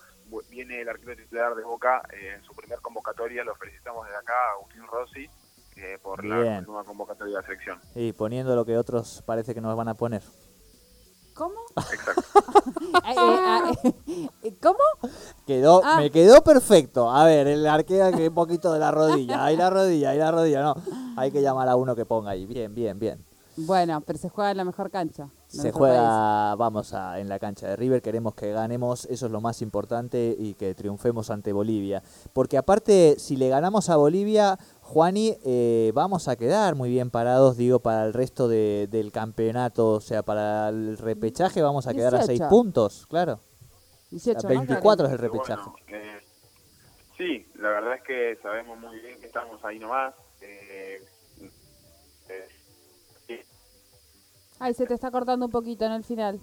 viene 0.50 0.80
el 0.80 0.88
arquero 0.88 1.14
titular 1.18 1.56
de 1.56 1.64
Boca 1.64 2.04
eh, 2.14 2.36
en 2.38 2.44
su 2.46 2.56
primer 2.56 2.80
convocatoria, 2.80 3.44
lo 3.44 3.54
felicitamos 3.56 4.06
desde 4.06 4.18
acá, 4.20 4.34
Agustín 4.54 4.88
Rossi, 4.88 5.30
eh, 5.76 5.98
por 6.02 6.24
la 6.24 6.62
nueva 6.62 6.86
convocatoria 6.86 7.36
de 7.36 7.42
la 7.42 7.46
selección. 7.46 7.82
Y 7.96 8.14
poniendo 8.14 8.56
lo 8.56 8.64
que 8.64 8.78
otros 8.78 9.24
parece 9.26 9.54
que 9.54 9.60
nos 9.60 9.76
van 9.76 9.90
a 9.90 9.96
poner. 9.96 10.22
¿Cómo? 11.36 11.56
Exacto. 11.76 12.22
Eh, 13.06 13.72
eh, 14.14 14.30
eh, 14.44 14.56
¿Cómo? 14.62 14.80
Quedó, 15.46 15.82
Ah. 15.84 15.98
me 15.98 16.10
quedó 16.10 16.44
perfecto. 16.44 17.12
A 17.12 17.26
ver, 17.26 17.46
el 17.48 17.68
arquero 17.68 18.16
que 18.18 18.30
un 18.30 18.34
poquito 18.34 18.72
de 18.74 18.80
la 18.80 18.90
rodilla, 18.92 19.44
ahí 19.44 19.56
la 19.58 19.70
rodilla, 19.70 20.12
ahí 20.12 20.18
la 20.18 20.32
rodilla, 20.32 20.64
no. 20.64 20.76
Hay 21.18 21.32
que 21.32 21.42
llamar 21.42 21.68
a 21.70 21.76
uno 21.76 21.96
que 21.96 22.06
ponga 22.06 22.32
ahí. 22.32 22.46
Bien, 22.46 22.74
bien, 22.74 22.98
bien. 22.98 23.24
Bueno, 23.58 24.02
pero 24.02 24.20
se 24.20 24.28
juega 24.30 24.52
en 24.52 24.58
la 24.58 24.66
mejor 24.66 24.90
cancha. 24.92 25.30
Se 25.48 25.72
juega, 25.72 26.56
vamos 26.56 26.94
a, 26.94 27.20
en 27.20 27.30
la 27.30 27.40
cancha 27.40 27.68
de 27.70 27.76
River, 27.78 28.02
queremos 28.02 28.36
que 28.36 28.52
ganemos, 28.52 29.06
eso 29.06 29.28
es 29.28 29.32
lo 29.32 29.40
más 29.40 29.62
importante 29.62 30.36
y 30.38 30.56
que 30.56 30.76
triunfemos 30.76 31.30
ante 31.30 31.54
Bolivia. 31.54 32.04
Porque 32.34 32.58
aparte, 32.58 33.16
si 33.18 33.38
le 33.38 33.48
ganamos 33.48 33.90
a 33.90 33.96
Bolivia, 33.96 34.60
Juani, 34.96 35.36
eh, 35.44 35.92
vamos 35.96 36.28
a 36.28 36.36
quedar 36.36 36.76
muy 36.76 36.90
bien 36.92 37.10
parados, 37.10 37.58
digo, 37.58 37.80
para 37.80 38.06
el 38.06 38.14
resto 38.14 38.48
de- 38.48 38.88
del 38.92 39.12
campeonato, 39.12 39.94
o 39.94 40.00
sea, 40.00 40.22
para 40.22 40.70
el 40.70 41.00
repechaje 41.00 41.64
vamos 41.64 41.88
a 41.88 41.94
quedar 41.94 42.14
a 42.14 42.22
seis 42.22 42.40
18. 42.40 42.50
puntos, 42.50 43.08
claro. 43.08 43.38
país. 43.38 44.12
18, 44.12 44.44
¿no, 44.44 44.50
24 44.50 45.08
es 45.08 45.12
el 45.12 45.18
repechaje. 45.18 45.64
bueno, 45.64 45.76
eh, 45.88 46.20
sí, 47.18 47.52
la 47.56 47.70
verdad 47.70 47.96
es 47.96 48.04
que 48.04 48.38
sabemos 48.44 48.78
muy 48.80 49.00
bien 49.00 49.20
que 49.20 49.26
estamos 49.26 49.60
ahí 49.66 49.80
nomás. 49.80 50.14
Eh, 50.42 51.04
eh, 52.30 52.48
sí, 53.28 53.40
Ay, 54.60 54.76
se 54.76 54.86
te 54.86 54.94
está 54.94 55.10
cortando 55.10 55.48
un 55.48 55.52
poquito 55.52 55.84
en 55.86 55.94
el 55.94 56.04
final. 56.04 56.40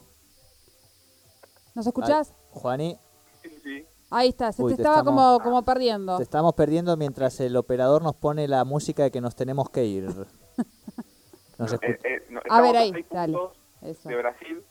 ¿Nos 1.77 1.87
escuchás? 1.87 2.31
Ay, 2.31 2.37
Juani, 2.51 2.99
sí, 3.41 3.51
sí. 3.63 3.87
Ahí 4.13 4.29
está, 4.29 4.53
se 4.53 4.63
Uy, 4.63 4.73
te, 4.73 4.77
te 4.77 4.83
estaba 4.83 4.99
estamos- 4.99 5.39
como, 5.39 5.45
como 5.45 5.63
perdiendo. 5.65 6.17
te 6.17 6.23
estamos 6.23 6.55
perdiendo 6.55 6.97
mientras 6.97 7.41
el 7.41 7.57
operador 7.57 8.03
nos 8.03 8.15
pone 8.15 8.47
la 8.49 8.65
música 8.65 9.03
de 9.05 9.11
que 9.11 9.21
nos 9.21 9.35
tenemos 9.37 9.71
que 9.71 9.85
ir. 9.85 10.05
Nos 11.59 11.73
Eh, 11.75 11.79
eh, 11.83 12.27
no, 12.31 12.39
A 12.41 12.43
estamos 12.43 12.63
ver, 12.73 12.77
ahí, 12.77 12.93
seis 12.93 13.07
dale. 13.11 13.33
puntos 13.39 13.57
Eso. 13.83 14.09
de 14.09 14.17
Brasil, 14.17 14.63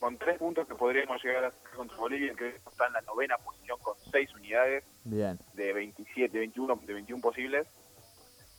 con 0.00 0.18
tres 0.18 0.38
puntos 0.38 0.66
que 0.66 0.74
podríamos 0.74 1.22
llegar 1.22 1.44
a 1.44 1.48
hacer 1.48 1.70
contra 1.76 1.96
Bolivia, 1.98 2.34
que 2.34 2.48
está 2.48 2.86
en 2.86 2.92
la 2.94 3.00
novena 3.02 3.36
posición 3.38 3.78
con 3.82 3.94
seis 4.10 4.34
unidades 4.34 4.82
Bien. 5.04 5.38
de 5.54 5.72
27, 5.72 6.36
21, 6.38 6.76
de 6.84 6.94
21 6.94 7.20
posibles. 7.22 7.66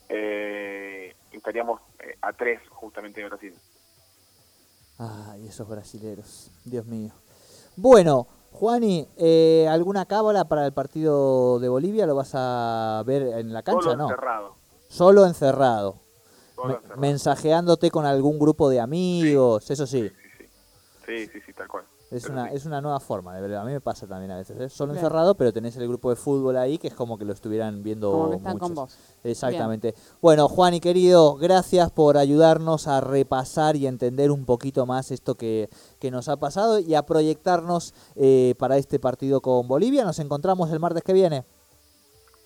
Eh, 0.10 1.14
y 1.34 1.38
estaríamos 1.38 1.82
eh, 2.00 2.16
a 2.22 2.32
tres 2.34 2.62
justamente 2.70 3.22
de 3.22 3.28
Brasil. 3.28 3.54
Ay, 5.00 5.48
esos 5.48 5.68
brasileros, 5.68 6.52
Dios 6.64 6.86
mío. 6.86 7.12
Bueno, 7.76 8.28
Juani, 8.62 9.08
eh, 9.18 9.68
¿alguna 9.70 10.06
cábala 10.08 10.46
para 10.46 10.66
el 10.66 10.74
partido 10.74 11.60
de 11.60 11.70
Bolivia? 11.70 12.08
¿Lo 12.08 12.16
vas 12.16 12.32
a 12.34 13.04
ver 13.06 13.22
en 13.22 13.54
la 13.54 13.62
cancha? 13.62 13.84
Solo 13.84 13.96
No, 13.98 14.04
encerrado. 14.10 14.56
solo 14.90 15.26
encerrado. 15.28 16.00
Solo 16.56 16.68
Me- 16.70 16.74
encerrado. 16.78 17.02
mensajeándote 17.02 17.92
con 17.92 18.08
algún 18.08 18.40
grupo 18.40 18.68
de 18.70 18.80
amigos, 18.80 19.70
eso 19.70 19.86
sí. 19.86 20.10
Sí, 20.10 20.16
sí. 20.40 20.46
Sí, 21.06 21.28
sí, 21.34 21.42
sí, 21.46 21.54
tal 21.54 21.68
cual. 21.68 21.84
Es 22.10 22.30
una, 22.30 22.52
es 22.52 22.66
una 22.66 22.80
nueva 22.80 23.00
forma, 23.02 23.36
de 23.36 23.42
verdad. 23.42 23.62
A 23.62 23.66
mí 23.66 23.74
me 23.74 23.82
pasa 23.82 24.08
también 24.08 24.32
a 24.32 24.38
veces. 24.38 24.60
¿eh? 24.60 24.70
Solo 24.70 24.94
Bien. 24.94 25.04
encerrado, 25.04 25.36
pero 25.36 25.52
tenés 25.52 25.76
el 25.76 25.88
grupo 25.88 26.10
de 26.10 26.16
fútbol 26.16 26.56
ahí 26.56 26.78
que 26.78 26.88
es 26.88 26.94
como 26.94 27.18
que 27.18 27.26
lo 27.26 27.34
estuvieran 27.34 27.84
viendo 27.84 28.12
Como 28.12 28.30
que 28.30 28.38
están 28.38 28.58
con 28.58 28.74
vos. 28.74 28.98
Exactamente. 29.24 29.94
Bueno, 30.22 30.48
Juan 30.48 30.74
y 30.74 30.80
querido, 30.80 31.36
gracias 31.36 31.92
por 31.92 32.18
ayudarnos 32.18 32.88
a 32.88 33.02
repasar 33.02 33.76
y 33.76 33.88
entender 33.88 34.32
un 34.32 34.46
poquito 34.46 34.86
más 34.86 35.12
esto 35.12 35.36
que, 35.36 35.70
que 36.00 36.10
nos 36.10 36.30
ha 36.30 36.38
pasado 36.38 36.80
y 36.80 36.96
a 36.96 37.06
proyectarnos 37.06 37.94
eh, 38.16 38.56
para 38.58 38.78
este 38.78 39.00
partido 39.00 39.42
con 39.42 39.68
Bolivia. 39.68 40.06
Nos 40.06 40.20
encontramos 40.20 40.72
el 40.72 40.80
martes 40.80 41.04
que 41.04 41.14
viene. 41.14 41.44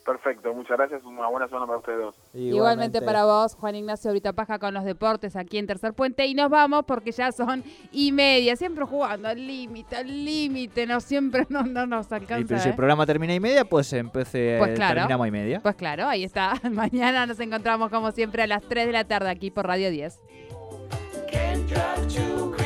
Perfecto, 0.05 0.53
muchas 0.53 0.77
gracias. 0.77 1.03
Una 1.03 1.27
buena 1.27 1.47
semana 1.47 1.67
para 1.67 1.77
ustedes 1.79 1.99
dos. 1.99 2.15
Igualmente. 2.33 3.01
para 3.01 3.25
vos, 3.25 3.55
Juan 3.55 3.75
Ignacio, 3.75 4.09
ahorita 4.09 4.33
paja 4.33 4.57
con 4.59 4.73
los 4.73 4.83
deportes 4.83 5.35
aquí 5.35 5.57
en 5.57 5.67
Tercer 5.67 5.93
Puente. 5.93 6.25
Y 6.25 6.33
nos 6.33 6.49
vamos 6.49 6.85
porque 6.85 7.11
ya 7.11 7.31
son 7.31 7.63
y 7.91 8.11
media, 8.11 8.55
siempre 8.55 8.85
jugando 8.85 9.27
al 9.29 9.45
límite, 9.45 9.95
al 9.97 10.07
límite, 10.07 10.85
no 10.87 10.99
siempre 11.01 11.45
no, 11.49 11.63
no 11.63 11.85
nos 11.85 12.11
alcanza. 12.11 12.69
¿eh? 12.69 12.73
programa 12.73 13.05
termina 13.05 13.33
y 13.33 13.39
media, 13.39 13.65
pues 13.65 13.93
empecé, 13.93 14.55
Pues 14.59 14.73
claro. 14.75 14.95
terminamos 14.95 15.27
y 15.27 15.31
media. 15.31 15.59
Pues 15.61 15.75
claro, 15.75 16.07
ahí 16.07 16.23
está. 16.23 16.53
Mañana 16.71 17.25
nos 17.25 17.39
encontramos 17.39 17.89
como 17.91 18.11
siempre 18.11 18.43
a 18.43 18.47
las 18.47 18.63
3 18.63 18.87
de 18.87 18.91
la 18.91 19.03
tarde 19.05 19.29
aquí 19.29 19.51
por 19.51 19.67
Radio 19.67 19.89
10. 19.91 20.19
Can't 21.31 21.67
drive 21.69 22.07
to 22.15 22.60